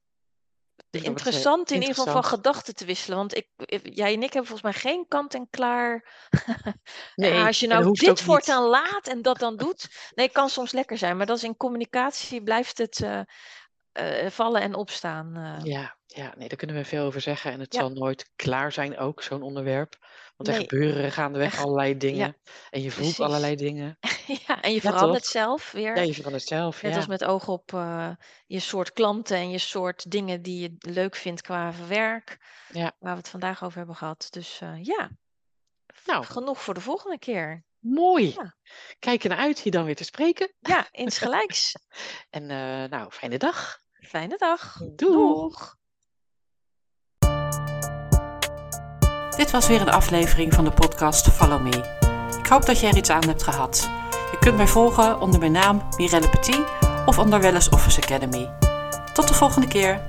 interessant 0.90 1.72
in 1.72 1.82
ieder 1.82 1.96
geval 1.96 2.14
van 2.14 2.24
gedachten 2.24 2.76
te 2.76 2.86
wisselen. 2.86 3.18
Want 3.18 3.36
ik, 3.36 3.48
jij 3.84 4.14
en 4.14 4.24
ik 4.24 4.34
hebben 4.34 4.50
volgens 4.52 4.62
mij 4.62 4.74
geen 4.74 5.06
kant 5.08 5.34
en 5.34 5.48
klaar. 5.50 6.06
Nee, 7.16 7.34
Ja, 7.34 7.46
als 7.46 7.60
je 7.60 7.68
nou 7.68 7.92
dit 7.92 8.22
voortaan 8.22 8.64
laat 8.64 9.08
en 9.08 9.22
dat 9.22 9.40
dan 9.40 9.58
doet. 9.58 10.12
Nee, 10.16 10.26
het 10.26 10.36
kan 10.36 10.50
soms 10.50 10.72
lekker 10.72 10.98
zijn. 10.98 11.18
Maar 11.18 11.26
dat 11.26 11.38
is 11.38 11.44
in 11.44 11.58
communicatie 11.58 12.44
blijft 12.44 12.78
het 12.78 13.02
eh, 13.02 13.22
eh, 13.98 14.30
vallen 14.30 14.62
en 14.62 14.76
opstaan. 14.76 15.36
eh. 15.36 15.66
Ja, 15.66 15.98
ja, 16.06 16.34
nee, 16.38 16.48
daar 16.48 16.58
kunnen 16.58 16.76
we 16.76 16.86
veel 16.86 17.06
over 17.06 17.22
zeggen. 17.22 17.52
En 17.52 17.60
het 17.60 17.74
Ja. 17.74 17.80
zal 17.80 17.90
nooit 17.90 18.32
klaar 18.36 18.72
zijn, 18.72 18.98
ook 18.98 19.22
zo'n 19.22 19.42
onderwerp. 19.42 19.96
Want 20.36 20.50
er 20.50 20.56
gebeuren 20.56 21.12
gaandeweg 21.12 21.54
Echt, 21.54 21.64
allerlei 21.64 21.98
dingen. 21.98 22.38
En 22.70 22.82
je 22.82 22.92
voelt 22.92 23.16
precies. 23.16 23.20
allerlei 23.20 23.56
dingen. 23.56 23.98
ja, 24.48 24.62
en 24.62 24.70
je 24.74 24.80
Ja, 24.82 24.90
verandert 24.90 25.24
toch? 25.24 25.32
zelf 25.32 25.72
weer. 25.72 25.96
Ja, 25.96 26.02
je 26.02 26.14
verandert 26.14 26.44
zelf. 26.44 26.82
Net 26.82 26.96
als 26.96 27.08
met 27.08 27.24
oog 27.26 27.48
op 27.48 27.74
eh, 27.74 28.10
je 28.46 28.60
soort 28.60 28.92
klanten 28.94 29.38
en 29.38 29.50
je 29.50 29.58
soort 29.58 30.12
dingen 30.12 30.42
die 30.42 30.62
je 30.62 30.76
leuk 30.78 31.16
vindt 31.16 31.42
qua 31.42 31.74
werk. 31.88 32.38
Ja. 32.72 32.96
Waar 33.00 33.12
we 33.14 33.20
het 33.20 33.30
vandaag 33.30 33.64
over 33.64 33.78
hebben 33.78 33.96
gehad. 33.96 34.28
Dus 34.30 34.62
eh, 34.62 34.84
ja, 34.84 35.10
Nou, 36.06 36.26
genoeg 36.26 36.62
voor 36.62 36.74
de 36.74 36.82
volgende 36.82 37.20
keer. 37.20 37.66
mooi. 37.80 38.34
Ja. 38.34 38.56
Kijk 39.00 39.24
naar 39.24 39.38
uit 39.38 39.60
hier 39.60 39.72
dan 39.72 39.86
weer 39.86 39.96
te 39.96 40.04
spreken. 40.04 40.54
Ja, 40.60 40.88
insgelijks. 41.06 41.72
En 42.30 42.50
eh, 42.50 42.90
nou, 42.90 43.12
fijne 43.12 43.38
dag. 43.38 43.86
Fijne 44.08 44.38
dag. 44.38 44.82
Doeg. 44.96 45.76
Dit 49.38 49.52
was 49.52 49.68
weer 49.68 49.82
een 49.82 49.90
aflevering 49.90 50.54
van 50.54 50.64
de 50.64 50.72
podcast 50.72 51.28
Follow 51.30 51.62
Me. 51.62 52.06
Ik 52.40 52.48
hoop 52.48 52.66
dat 52.66 52.80
je 52.80 52.88
er 52.88 52.98
iets 52.98 53.10
aan 53.10 53.28
hebt 53.28 53.44
gehad. 53.44 53.90
Je 54.32 54.38
kunt 54.40 54.58
mij 54.58 54.68
volgen 54.68 55.20
onder 55.20 55.40
mijn 55.40 55.52
naam 55.52 55.88
Mirelle 55.98 56.30
Petit 56.30 56.62
of 57.06 57.20
onder 57.20 57.42
Wellness 57.42 57.70
Office 57.70 58.02
Academy. 58.02 58.50
Tot 59.14 59.28
de 59.28 59.34
volgende 59.34 59.68
keer. 59.68 60.08